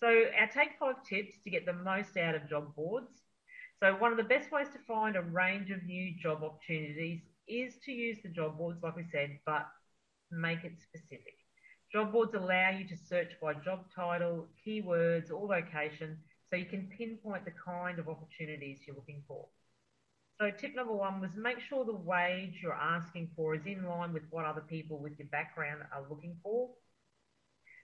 So, 0.00 0.24
our 0.38 0.48
take 0.48 0.78
five 0.78 1.02
tips 1.08 1.36
to 1.44 1.50
get 1.50 1.66
the 1.66 1.72
most 1.72 2.16
out 2.16 2.34
of 2.34 2.48
job 2.48 2.74
boards 2.74 3.23
so 3.84 3.92
one 3.96 4.12
of 4.12 4.16
the 4.16 4.24
best 4.24 4.50
ways 4.50 4.68
to 4.72 4.78
find 4.88 5.14
a 5.14 5.20
range 5.20 5.70
of 5.70 5.82
new 5.84 6.14
job 6.18 6.42
opportunities 6.42 7.20
is 7.46 7.74
to 7.84 7.92
use 7.92 8.16
the 8.22 8.30
job 8.30 8.56
boards, 8.56 8.82
like 8.82 8.96
we 8.96 9.04
said, 9.12 9.38
but 9.44 9.66
make 10.30 10.64
it 10.64 10.72
specific. 10.80 11.34
Job 11.92 12.10
boards 12.10 12.32
allow 12.32 12.70
you 12.70 12.88
to 12.88 12.96
search 12.96 13.32
by 13.42 13.52
job 13.52 13.84
title, 13.94 14.48
keywords, 14.66 15.30
or 15.30 15.46
location, 15.46 16.16
so 16.48 16.56
you 16.56 16.64
can 16.64 16.90
pinpoint 16.96 17.44
the 17.44 17.52
kind 17.62 17.98
of 17.98 18.08
opportunities 18.08 18.78
you're 18.86 18.96
looking 18.96 19.22
for. 19.28 19.48
So 20.40 20.50
tip 20.50 20.74
number 20.74 20.94
one 20.94 21.20
was 21.20 21.32
make 21.36 21.60
sure 21.60 21.84
the 21.84 21.92
wage 21.92 22.60
you're 22.62 22.72
asking 22.72 23.32
for 23.36 23.54
is 23.54 23.66
in 23.66 23.84
line 23.84 24.14
with 24.14 24.22
what 24.30 24.46
other 24.46 24.62
people 24.62 24.98
with 24.98 25.18
your 25.18 25.28
background 25.28 25.82
are 25.92 26.06
looking 26.08 26.38
for. 26.42 26.70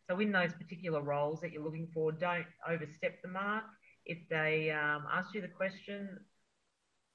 So 0.08 0.18
in 0.18 0.32
those 0.32 0.54
particular 0.54 1.02
roles 1.02 1.42
that 1.42 1.52
you're 1.52 1.62
looking 1.62 1.88
for, 1.92 2.10
don't 2.10 2.46
overstep 2.66 3.20
the 3.20 3.28
mark 3.28 3.64
if 4.10 4.18
they 4.28 4.72
um, 4.72 5.04
ask 5.12 5.32
you 5.34 5.40
the 5.40 5.46
question, 5.46 6.18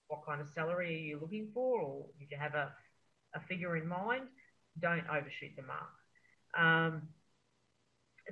what 0.08 0.26
kind 0.26 0.40
of 0.40 0.48
salary 0.48 0.88
are 0.96 1.06
you 1.10 1.20
looking 1.22 1.50
for, 1.54 1.82
or 1.82 2.06
did 2.18 2.32
you 2.32 2.38
have 2.40 2.56
a, 2.56 2.72
a 3.36 3.42
figure 3.50 3.76
in 3.76 3.86
mind, 3.86 4.24
don't 4.80 5.04
overshoot 5.10 5.52
the 5.58 5.64
mark. 5.64 5.92
Um, 6.58 7.02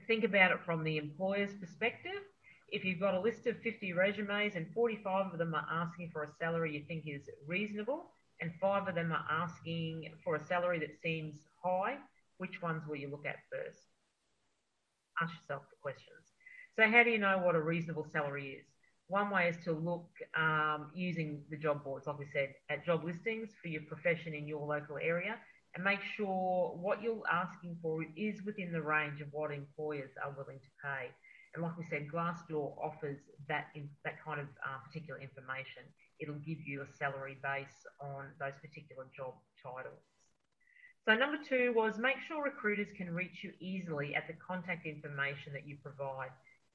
think 0.07 0.23
about 0.23 0.51
it 0.51 0.59
from 0.65 0.85
the 0.85 0.97
employer's 0.97 1.53
perspective. 1.53 2.21
If 2.69 2.85
you've 2.85 3.01
got 3.01 3.15
a 3.15 3.19
list 3.19 3.47
of 3.47 3.59
50 3.59 3.91
resumes 3.91 4.55
and 4.55 4.65
45 4.73 5.33
of 5.33 5.37
them 5.37 5.53
are 5.53 5.67
asking 5.69 6.11
for 6.13 6.23
a 6.23 6.31
salary 6.39 6.73
you 6.73 6.83
think 6.87 7.03
is 7.05 7.29
reasonable, 7.45 8.11
and 8.39 8.49
five 8.61 8.87
of 8.87 8.95
them 8.95 9.11
are 9.11 9.25
asking 9.29 10.09
for 10.23 10.35
a 10.35 10.45
salary 10.47 10.79
that 10.79 10.95
seems 11.01 11.35
high, 11.61 11.97
which 12.37 12.61
ones 12.61 12.87
will 12.87 12.95
you 12.95 13.09
look 13.09 13.25
at 13.25 13.35
first? 13.51 13.83
Ask 15.21 15.33
yourself 15.35 15.63
the 15.69 15.75
questions. 15.81 16.22
So 16.75 16.89
how 16.89 17.03
do 17.03 17.11
you 17.11 17.19
know 17.19 17.37
what 17.37 17.55
a 17.55 17.61
reasonable 17.61 18.07
salary 18.11 18.57
is? 18.59 18.65
One 19.07 19.29
way 19.29 19.47
is 19.47 19.57
to 19.65 19.73
look 19.73 20.09
um, 20.35 20.89
using 20.95 21.43
the 21.51 21.57
job 21.57 21.83
boards, 21.83 22.07
like 22.07 22.17
we 22.17 22.25
said, 22.33 22.55
at 22.69 22.83
job 22.85 23.03
listings 23.03 23.49
for 23.61 23.67
your 23.67 23.83
profession 23.83 24.33
in 24.33 24.47
your 24.47 24.65
local 24.65 24.97
area 24.97 25.35
and 25.75 25.83
make 25.83 25.99
sure 26.15 26.75
what 26.75 27.01
you're 27.01 27.21
asking 27.31 27.77
for 27.81 28.03
is 28.15 28.41
within 28.43 28.71
the 28.71 28.81
range 28.81 29.21
of 29.21 29.27
what 29.31 29.51
employers 29.51 30.11
are 30.23 30.31
willing 30.31 30.59
to 30.59 30.69
pay. 30.83 31.09
And 31.53 31.63
like 31.63 31.77
we 31.77 31.85
said, 31.89 32.07
Glassdoor 32.11 32.75
offers 32.81 33.19
that 33.47 33.67
in, 33.75 33.87
that 34.03 34.23
kind 34.23 34.39
of 34.39 34.47
uh, 34.65 34.79
particular 34.87 35.19
information. 35.21 35.83
It'll 36.19 36.41
give 36.41 36.65
you 36.65 36.81
a 36.81 36.87
salary 36.97 37.37
base 37.43 37.85
on 38.01 38.29
those 38.39 38.53
particular 38.61 39.05
job 39.15 39.33
titles. 39.61 40.01
So 41.05 41.13
number 41.15 41.37
two 41.37 41.73
was 41.75 41.97
make 41.99 42.15
sure 42.27 42.43
recruiters 42.43 42.87
can 42.95 43.13
reach 43.13 43.43
you 43.43 43.51
easily 43.59 44.15
at 44.15 44.25
the 44.25 44.33
contact 44.33 44.85
information 44.87 45.53
that 45.53 45.67
you 45.67 45.77
provide. 45.83 46.29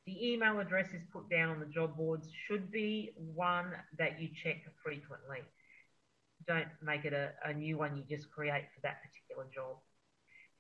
The 0.09 0.27
email 0.33 0.59
addresses 0.59 1.03
put 1.13 1.29
down 1.29 1.51
on 1.51 1.61
the 1.61 1.67
job 1.67 1.95
boards 1.95 2.31
should 2.47 2.71
be 2.73 3.13
one 3.17 3.75
that 3.99 4.19
you 4.19 4.31
check 4.43 4.57
frequently. 4.83 5.41
Don't 6.47 6.69
make 6.83 7.05
it 7.05 7.13
a, 7.13 7.33
a 7.45 7.53
new 7.53 7.77
one 7.77 7.95
you 7.95 8.05
just 8.09 8.31
create 8.31 8.65
for 8.75 8.81
that 8.81 9.03
particular 9.03 9.47
job. 9.55 9.77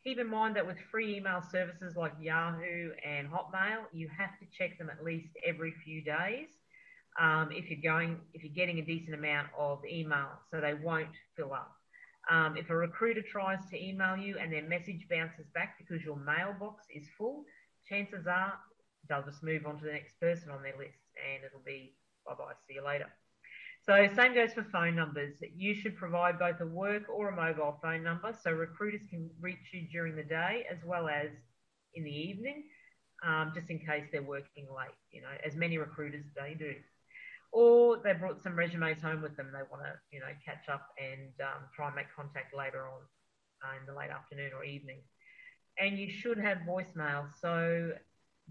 Keep 0.05 0.19
in 0.19 0.29
mind 0.29 0.55
that 0.57 0.67
with 0.67 0.77
free 0.91 1.17
email 1.17 1.41
services 1.41 1.97
like 1.97 2.13
Yahoo 2.21 2.91
and 3.03 3.27
Hotmail, 3.27 3.85
you 3.91 4.09
have 4.09 4.39
to 4.39 4.47
check 4.59 4.77
them 4.79 4.91
at 4.91 5.03
least 5.03 5.31
every 5.47 5.73
few 5.83 6.03
days. 6.03 6.51
um, 7.19 7.51
if 7.53 7.69
you're 7.71 7.83
going, 7.83 8.19
if 8.33 8.45
you're 8.45 8.53
getting 8.55 8.79
a 8.79 8.85
decent 8.85 9.15
amount 9.15 9.49
of 9.59 9.81
email, 9.91 10.29
so 10.51 10.61
they 10.61 10.75
won't 10.75 11.17
fill 11.37 11.53
up. 11.53 11.75
Um, 12.31 12.57
if 12.57 12.71
a 12.71 12.77
recruiter 12.77 13.23
tries 13.23 13.59
to 13.71 13.83
email 13.83 14.17
you 14.17 14.37
and 14.39 14.53
their 14.53 14.63
message 14.63 15.07
bounces 15.11 15.47
back 15.55 15.77
because 15.79 16.05
your 16.05 16.17
mailbox 16.17 16.85
is 16.95 17.09
full, 17.17 17.45
chances 17.89 18.27
are 18.27 18.55
they'll 19.09 19.25
just 19.25 19.43
move 19.43 19.67
on 19.67 19.79
to 19.79 19.85
the 19.85 19.93
next 19.93 20.19
person 20.21 20.51
on 20.51 20.63
their 20.63 20.77
list 20.77 20.99
and 21.17 21.45
it'll 21.45 21.65
be 21.65 21.95
bye 22.27 22.35
bye, 22.35 22.53
see 22.67 22.75
you 22.75 22.85
later. 22.85 23.07
So, 23.87 24.07
same 24.15 24.35
goes 24.35 24.53
for 24.53 24.65
phone 24.65 24.97
numbers. 24.97 25.37
You 25.57 25.75
should 25.75 25.97
provide 25.97 26.39
both 26.39 26.61
a 26.61 26.67
work 26.67 27.05
or 27.09 27.29
a 27.29 27.37
mobile 27.37 27.79
phone 27.83 28.03
number 28.03 28.37
so 28.43 28.51
recruiters 28.51 29.01
can 29.09 29.31
reach 29.41 29.73
you 29.73 29.89
during 29.91 30.15
the 30.17 30.25
day 30.25 30.67
as 30.71 30.79
well 30.85 31.09
as 31.09 31.31
in 31.95 32.05
the 32.05 32.11
evening, 32.11 32.65
um, 33.27 33.53
just 33.55 33.71
in 33.71 33.79
case 33.79 34.05
they're 34.13 34.23
working 34.23 34.67
late, 34.77 34.95
you 35.11 35.23
know, 35.23 35.29
as 35.45 35.57
many 35.57 35.79
recruiters 35.79 36.25
they 36.37 36.55
do 36.55 36.75
or 37.53 37.99
they 38.03 38.13
brought 38.13 38.43
some 38.43 38.57
resumes 38.57 39.01
home 39.01 39.23
with 39.23 39.37
them. 39.37 39.51
They 39.53 39.63
want 39.71 39.83
to, 39.85 39.93
you 40.13 40.21
know, 40.21 40.27
catch 40.45 40.69
up 40.69 40.89
and 40.99 41.31
um, 41.41 41.65
try 41.75 41.87
and 41.87 41.97
make 41.97 42.07
contact 42.15 42.55
later 42.57 42.87
on 42.89 43.01
uh, 43.65 43.81
in 43.81 43.87
the 43.87 43.99
late 43.99 44.11
afternoon 44.11 44.51
or 44.57 44.65
evening. 44.65 44.99
And 45.79 45.99
you 45.99 46.11
should 46.11 46.39
have 46.39 46.59
voicemail. 46.69 47.27
So 47.41 47.93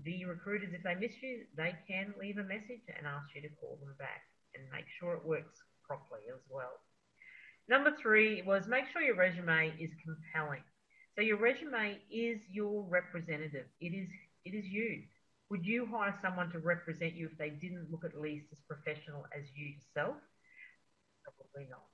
the 0.03 0.25
recruiters, 0.25 0.73
if 0.73 0.83
they 0.83 0.95
miss 0.95 1.13
you, 1.21 1.45
they 1.55 1.75
can 1.87 2.13
leave 2.19 2.37
a 2.37 2.43
message 2.43 2.85
and 2.87 3.07
ask 3.07 3.25
you 3.35 3.41
to 3.41 3.49
call 3.59 3.77
them 3.81 3.95
back 3.97 4.21
and 4.53 4.63
make 4.71 4.85
sure 4.99 5.13
it 5.13 5.25
works 5.25 5.57
properly 5.85 6.29
as 6.33 6.41
well. 6.49 6.79
Number 7.69 7.91
three 8.01 8.41
was 8.43 8.67
make 8.67 8.85
sure 8.91 9.01
your 9.01 9.15
resume 9.15 9.73
is 9.79 9.91
compelling. 10.03 10.63
So 11.15 11.21
your 11.21 11.37
resume 11.37 11.97
is 12.11 12.39
your 12.51 12.83
representative. 12.83 13.65
It 13.81 13.93
is 13.93 14.07
it 14.45 14.55
is 14.55 14.65
you. 14.65 15.03
Would 15.49 15.65
you 15.65 15.85
hire 15.85 16.15
someone 16.21 16.51
to 16.51 16.59
represent 16.59 17.13
you 17.13 17.27
if 17.31 17.37
they 17.37 17.49
didn't 17.49 17.91
look 17.91 18.05
at 18.05 18.19
least 18.19 18.47
as 18.51 18.59
professional 18.67 19.25
as 19.37 19.43
you 19.55 19.73
yourself? 19.75 20.15
Probably 21.23 21.67
not. 21.69 21.87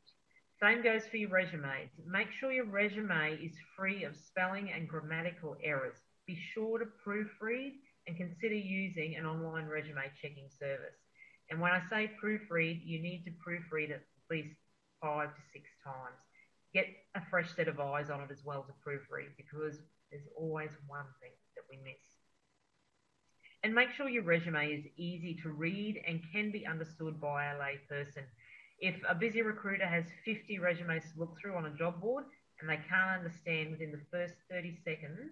Same 0.61 0.83
goes 0.83 1.01
for 1.09 1.17
your 1.17 1.29
resumes. 1.29 1.89
Make 2.05 2.27
sure 2.39 2.51
your 2.51 2.65
resume 2.65 3.37
is 3.41 3.53
free 3.75 4.03
of 4.03 4.15
spelling 4.15 4.71
and 4.71 4.87
grammatical 4.87 5.57
errors. 5.63 5.95
Be 6.27 6.37
sure 6.53 6.79
to 6.79 6.85
proofread 7.05 7.73
and 8.07 8.17
consider 8.17 8.55
using 8.55 9.15
an 9.15 9.25
online 9.25 9.67
resume 9.67 10.03
checking 10.21 10.49
service. 10.59 10.97
And 11.49 11.59
when 11.59 11.71
I 11.71 11.81
say 11.89 12.11
proofread, 12.21 12.81
you 12.83 13.01
need 13.01 13.23
to 13.25 13.31
proofread 13.31 13.91
at 13.91 14.03
least 14.29 14.55
five 15.01 15.29
to 15.35 15.41
six 15.51 15.69
times. 15.83 16.19
Get 16.73 16.87
a 17.15 17.21
fresh 17.29 17.53
set 17.55 17.67
of 17.67 17.79
eyes 17.79 18.09
on 18.09 18.21
it 18.21 18.31
as 18.31 18.43
well 18.43 18.63
to 18.63 18.73
proofread 18.87 19.35
because 19.37 19.77
there's 20.11 20.27
always 20.37 20.71
one 20.87 21.05
thing 21.21 21.31
that 21.55 21.63
we 21.69 21.77
miss 21.77 22.13
and 23.63 23.73
make 23.73 23.91
sure 23.91 24.09
your 24.09 24.23
resume 24.23 24.67
is 24.67 24.85
easy 24.97 25.35
to 25.41 25.49
read 25.49 26.01
and 26.05 26.21
can 26.33 26.51
be 26.51 26.67
understood 26.67 27.19
by 27.19 27.45
a 27.45 27.59
lay 27.59 27.79
person. 27.87 28.23
If 28.79 28.95
a 29.07 29.15
busy 29.15 29.41
recruiter 29.41 29.87
has 29.87 30.03
50 30.25 30.59
resumes 30.59 31.03
to 31.03 31.19
look 31.19 31.37
through 31.39 31.55
on 31.55 31.65
a 31.65 31.77
job 31.77 32.01
board 32.01 32.25
and 32.59 32.69
they 32.69 32.79
can't 32.89 33.19
understand 33.19 33.71
within 33.71 33.91
the 33.91 34.01
first 34.11 34.33
30 34.51 34.77
seconds 34.83 35.31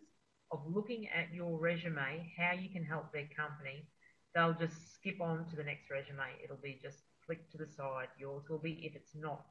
of 0.52 0.62
looking 0.68 1.08
at 1.10 1.34
your 1.34 1.58
resume 1.58 2.32
how 2.38 2.54
you 2.54 2.70
can 2.70 2.84
help 2.84 3.12
their 3.12 3.28
company, 3.36 3.88
they'll 4.36 4.54
just 4.54 4.94
skip 4.94 5.22
on 5.22 5.46
to 5.50 5.56
the 5.56 5.64
next 5.64 5.90
resume. 5.90 6.28
It'll 6.44 6.58
be 6.58 6.80
just 6.82 7.00
flicked 7.26 7.52
to 7.54 7.58
the 7.58 7.68
side. 7.68 8.08
Yours 8.20 8.44
will 8.50 8.60
be 8.60 8.82
if 8.84 8.96
it's 8.96 9.16
not 9.16 9.46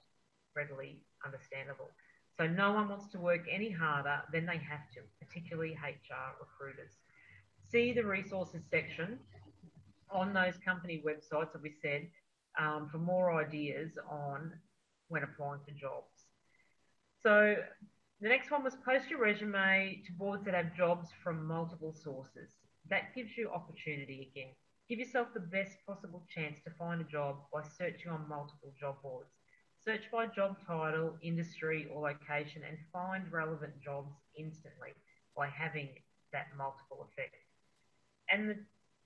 readily 0.55 1.03
understandable. 1.24 1.90
So 2.36 2.46
no 2.46 2.72
one 2.72 2.88
wants 2.88 3.09
to 3.09 3.18
work 3.18 3.46
any 3.51 3.70
harder 3.70 4.22
than 4.32 4.46
they 4.46 4.59
have 4.59 4.88
to, 4.94 5.01
particularly 5.20 5.72
HR 5.72 6.36
recruiters 6.40 6.92
see 7.70 7.92
the 7.92 8.05
resources 8.05 8.62
section 8.70 9.18
on 10.11 10.32
those 10.32 10.55
company 10.64 11.03
websites 11.07 11.53
that 11.53 11.62
we 11.62 11.72
said 11.80 12.09
um, 12.59 12.88
for 12.90 12.98
more 12.98 13.32
ideas 13.40 13.92
on 14.09 14.53
when 15.09 15.22
applying 15.22 15.61
for 15.64 15.70
jobs. 15.72 16.26
So 17.22 17.57
the 18.21 18.29
next 18.29 18.51
one 18.51 18.62
was 18.62 18.77
post 18.85 19.09
your 19.09 19.18
resume 19.18 20.03
to 20.05 20.12
boards 20.12 20.45
that 20.45 20.55
have 20.55 20.77
jobs 20.77 21.09
from 21.25 21.47
multiple 21.47 21.95
sources. 21.95 22.51
That 22.91 23.14
gives 23.14 23.37
you 23.37 23.49
opportunity 23.49 24.31
again. 24.31 24.51
Give 24.91 24.99
yourself 24.99 25.29
the 25.33 25.41
best 25.41 25.79
possible 25.87 26.23
chance 26.29 26.59
to 26.64 26.71
find 26.79 27.01
a 27.01 27.05
job 27.05 27.37
by 27.53 27.62
searching 27.62 28.11
on 28.11 28.29
multiple 28.29 28.75
job 28.79 28.97
boards. 29.03 29.31
Search 29.83 30.03
by 30.12 30.27
job 30.27 30.57
title, 30.66 31.16
industry, 31.23 31.89
or 31.91 32.03
location 32.11 32.62
and 32.68 32.77
find 32.93 33.25
relevant 33.33 33.73
jobs 33.83 34.12
instantly 34.37 34.93
by 35.35 35.49
having 35.49 35.89
that 36.35 36.49
multiple 36.59 37.09
effect. 37.11 37.37
And 38.31 38.51
the 38.51 38.57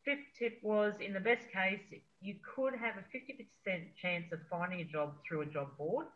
fifth 0.05 0.27
tip 0.37 0.59
was 0.65 0.95
in 1.01 1.13
the 1.13 1.21
best 1.21 1.47
case, 1.53 1.81
you 2.21 2.35
could 2.57 2.75
have 2.75 2.95
a 2.97 3.07
50% 3.17 3.95
chance 4.01 4.33
of 4.33 4.41
finding 4.51 4.81
a 4.81 4.85
job 4.85 5.15
through 5.23 5.43
a 5.43 5.47
job 5.47 5.77
board. 5.79 6.07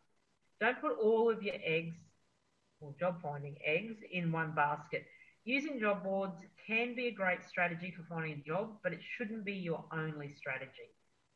Don't 0.61 0.81
put 0.81 0.99
all 0.99 1.31
of 1.31 1.45
your 1.45 1.55
eggs 1.65 1.99
or 2.81 2.95
job 2.99 3.21
finding 3.23 3.57
eggs 3.65 3.99
in 4.11 4.33
one 4.33 4.55
basket. 4.55 5.05
Using 5.45 5.79
job 5.81 6.03
boards 6.05 6.45
can 6.67 6.95
be 6.95 7.07
a 7.09 7.13
great 7.13 7.43
strategy 7.45 7.91
for 7.91 8.03
finding 8.05 8.33
a 8.41 8.49
job, 8.49 8.79
but 8.83 8.93
it 8.93 9.01
shouldn't 9.03 9.45
be 9.45 9.55
your 9.55 9.85
only 9.93 10.31
strategy. 10.31 10.91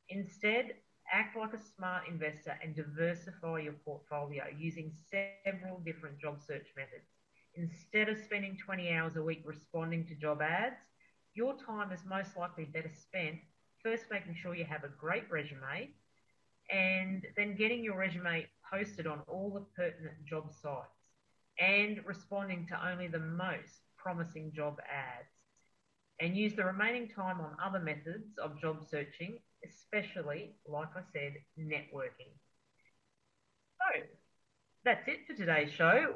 Instead, 0.08 0.74
act 1.12 1.36
like 1.36 1.52
a 1.54 1.58
smart 1.58 2.08
investor 2.08 2.58
and 2.62 2.74
diversify 2.76 3.60
your 3.60 3.74
portfolio 3.84 4.44
using 4.58 4.92
several 5.10 5.56
different 5.58 5.92
job 5.92 6.14
search 6.16 6.46
methods. 6.50 6.86
Instead 7.32 7.88
of 7.88 7.98
spending 8.00 8.42
20 8.46 8.78
hours 8.80 9.04
a 9.04 9.22
week 9.22 9.42
responding 9.44 10.04
to 10.06 10.14
job 10.14 10.40
ads, 10.40 10.76
your 11.34 11.54
time 11.56 11.92
is 11.92 12.00
most 12.04 12.36
likely 12.36 12.64
better 12.64 12.90
spent 12.90 13.36
first 13.82 14.04
making 14.10 14.34
sure 14.34 14.54
you 14.54 14.64
have 14.64 14.84
a 14.84 14.88
great 14.98 15.30
resume 15.30 15.90
and 16.70 17.26
then 17.36 17.54
getting 17.56 17.82
your 17.84 17.96
resume 17.96 18.46
posted 18.70 19.06
on 19.06 19.20
all 19.28 19.50
the 19.50 19.60
pertinent 19.76 20.24
job 20.24 20.50
sites 20.52 21.01
and 21.58 22.00
responding 22.06 22.66
to 22.68 22.88
only 22.88 23.08
the 23.08 23.18
most 23.18 23.80
promising 23.96 24.52
job 24.54 24.78
ads 24.80 25.28
and 26.20 26.36
use 26.36 26.54
the 26.54 26.64
remaining 26.64 27.08
time 27.08 27.40
on 27.40 27.56
other 27.64 27.80
methods 27.80 28.38
of 28.42 28.60
job 28.60 28.84
searching, 28.88 29.38
especially, 29.66 30.54
like 30.66 30.88
I 30.96 31.02
said, 31.12 31.34
networking. 31.58 32.32
So 33.78 34.02
that's 34.84 35.06
it 35.08 35.26
for 35.26 35.34
today's 35.34 35.70
show. 35.72 36.14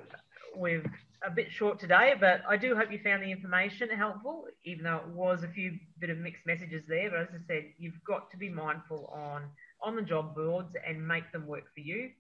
We're 0.55 0.85
a 1.27 1.31
bit 1.31 1.51
short 1.51 1.79
today, 1.81 2.15
but 2.19 2.43
I 2.49 2.57
do 2.57 2.77
hope 2.77 2.93
you 2.93 2.99
found 3.03 3.23
the 3.23 3.31
information 3.31 3.89
helpful, 3.91 4.45
even 4.65 4.85
though 4.85 4.97
it 4.97 5.09
was 5.09 5.43
a 5.43 5.49
few 5.49 5.79
bit 5.99 6.11
of 6.11 6.19
mixed 6.19 6.47
messages 6.47 6.85
there. 6.89 7.11
But 7.11 7.21
as 7.21 7.29
I 7.35 7.47
said, 7.47 7.65
you've 7.79 8.03
got 8.07 8.31
to 8.31 8.37
be 8.37 8.49
mindful 8.49 9.11
on 9.13 9.45
on 9.83 9.97
the 9.97 10.03
job 10.03 10.35
boards 10.35 10.75
and 10.87 11.07
make 11.07 11.31
them 11.33 11.47
work 11.47 11.65
for 11.75 11.81
you. 11.81 12.11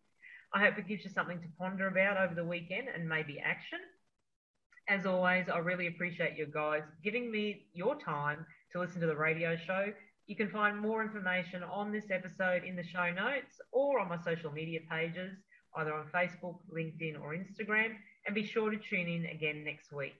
I 0.57 0.59
hope 0.59 0.79
it 0.79 0.89
gives 0.89 1.05
you 1.05 1.11
something 1.11 1.39
to 1.43 1.49
ponder 1.59 1.87
about 1.89 2.17
over 2.17 2.35
the 2.35 2.45
weekend 2.45 2.89
and 2.89 3.07
maybe 3.07 3.39
action. 3.39 3.79
As 4.89 5.05
always, 5.05 5.51
I 5.51 5.59
really 5.59 5.87
appreciate 5.87 6.39
you 6.39 6.47
guys 6.47 6.83
giving 7.05 7.31
me 7.31 7.67
your 7.75 8.01
time 8.01 8.47
to 8.73 8.81
listen 8.81 9.03
to 9.03 9.07
the 9.07 9.17
radio 9.17 9.55
show. 9.55 9.93
You 10.27 10.35
can 10.35 10.49
find 10.49 10.81
more 10.81 11.03
information 11.03 11.63
on 11.63 11.93
this 11.93 12.11
episode 12.11 12.65
in 12.65 12.75
the 12.75 12.83
show 12.83 13.13
notes 13.13 13.61
or 13.71 14.01
on 14.01 14.09
my 14.09 14.17
social 14.17 14.51
media 14.51 14.81
pages, 14.91 15.37
either 15.77 15.93
on 15.93 16.07
Facebook, 16.07 16.57
LinkedIn, 16.75 17.21
or 17.21 17.35
Instagram 17.35 17.95
and 18.25 18.35
be 18.35 18.43
sure 18.43 18.71
to 18.71 18.79
tune 18.79 19.09
in 19.09 19.27
again 19.27 19.63
next 19.63 19.93
week. 19.93 20.15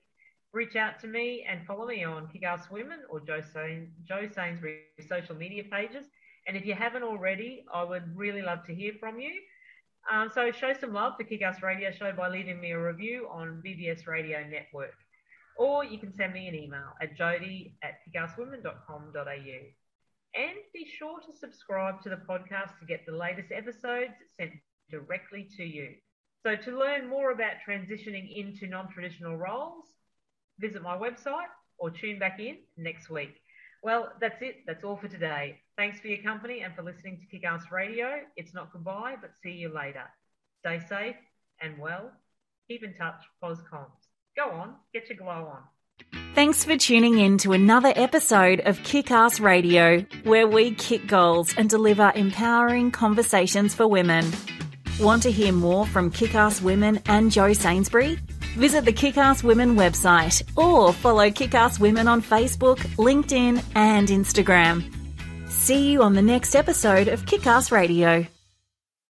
Reach 0.53 0.77
out 0.77 1.01
to 1.01 1.07
me 1.07 1.47
and 1.49 1.65
follow 1.67 1.87
me 1.87 2.05
on 2.05 2.29
Kick 2.29 2.45
Ass 2.45 2.71
Women 2.71 3.01
or 3.09 3.21
Jo, 3.21 3.41
Sain- 3.41 3.93
Jo 4.07 4.29
Sainsbury 4.35 4.81
social 5.09 5.35
media 5.35 5.65
pages. 5.73 6.05
And 6.47 6.59
if 6.59 6.67
you 6.67 6.75
haven't 6.75 7.05
already, 7.05 7.65
I 7.73 7.85
would 7.85 8.15
really 8.15 8.43
love 8.43 8.65
to 8.67 8.75
hear 8.75 8.93
from 9.01 9.19
you. 9.19 9.33
Um, 10.11 10.31
so 10.33 10.53
show 10.53 10.73
some 10.73 10.93
love 10.93 11.15
for 11.17 11.25
Kick 11.25 11.43
Ass 11.43 11.63
Radio 11.63 11.91
Show 11.91 12.13
by 12.13 12.29
leaving 12.29 12.61
me 12.61 12.71
a 12.71 12.79
review 12.81 13.29
on 13.31 13.61
BBS 13.65 14.07
Radio 14.07 14.45
Network. 14.49 14.95
Or 15.59 15.85
you 15.85 15.99
can 15.99 16.15
send 16.15 16.33
me 16.33 16.47
an 16.47 16.55
email 16.55 16.93
at 17.01 17.17
jody 17.17 17.77
at 17.83 17.95
kickasswomen.com.au. 18.07 19.61
And 20.35 20.57
be 20.73 20.87
sure 20.87 21.19
to 21.21 21.37
subscribe 21.37 22.03
to 22.03 22.11
the 22.11 22.21
podcast 22.29 22.79
to 22.79 22.87
get 22.87 23.07
the 23.07 23.17
latest 23.17 23.51
episodes 23.51 24.13
sent 24.39 24.53
directly 24.91 25.49
to 25.57 25.65
you. 25.65 25.95
So 26.45 26.55
to 26.55 26.79
learn 26.79 27.09
more 27.09 27.33
about 27.33 27.55
transitioning 27.67 28.37
into 28.37 28.69
non-traditional 28.69 29.37
roles, 29.37 29.87
visit 30.61 30.83
my 30.83 30.97
website 30.97 31.51
or 31.79 31.91
tune 31.91 32.19
back 32.19 32.39
in 32.39 32.59
next 32.77 33.11
week. 33.11 33.41
Well, 33.87 34.09
that's 34.21 34.43
it. 34.43 34.65
That's 34.67 34.83
all 34.83 34.97
for 34.97 35.07
today. 35.07 35.61
Thanks 35.77 36.01
for 36.01 36.09
your 36.09 36.21
company 36.21 36.63
and 36.63 36.75
for 36.75 36.83
listening 36.83 37.21
to 37.21 37.27
Kick 37.27 37.45
Ass 37.47 37.71
Radio. 37.71 38.19
It's 38.37 38.53
not 38.53 38.73
goodbye, 38.73 39.15
but 39.21 39.31
see 39.45 39.53
you 39.53 39.73
later. 39.73 40.03
Stay 40.59 40.81
safe 40.89 41.15
and 41.63 41.79
well. 41.79 42.11
Keep 42.67 42.83
in 42.83 42.95
touch, 42.95 43.23
POSCOMS. 43.41 44.09
Go 44.37 44.51
on, 44.51 44.75
get 44.93 45.09
your 45.09 45.19
glow 45.19 45.53
on. 45.53 45.61
Thanks 46.35 46.65
for 46.65 46.77
tuning 46.77 47.19
in 47.21 47.39
to 47.39 47.53
another 47.53 47.93
episode 47.95 48.59
of 48.59 48.83
Kick 48.83 49.13
Ass 49.13 49.39
Radio, 49.39 50.05
where 50.25 50.49
we 50.49 50.75
kick 50.75 51.07
goals 51.07 51.55
and 51.57 51.71
deliver 51.71 52.11
empowering 52.17 52.91
conversations 52.91 53.73
for 53.73 53.87
women. 53.87 54.33
Want 54.99 55.23
to 55.23 55.31
hear 55.31 55.53
more 55.53 55.87
from 55.87 56.11
Kickass 56.11 56.61
Women 56.61 57.01
and 57.07 57.31
Jo 57.31 57.53
Sainsbury? 57.53 58.19
Visit 58.57 58.87
the 58.87 58.93
Kickass 58.93 59.43
Women 59.43 59.77
website 59.77 60.43
or 60.57 60.93
follow 60.95 61.29
Kickass 61.29 61.79
Women 61.79 62.09
on 62.09 62.23
Facebook, 62.23 62.79
LinkedIn, 62.97 63.63
and 63.75 64.09
Instagram. 64.09 64.91
See 65.51 65.91
you 65.91 66.03
on 66.03 66.15
the 66.15 66.23
next 66.23 66.55
episode 66.55 67.09
of 67.09 67.27
Kick 67.27 67.47
Ass 67.47 67.71
Radio. 67.71 68.27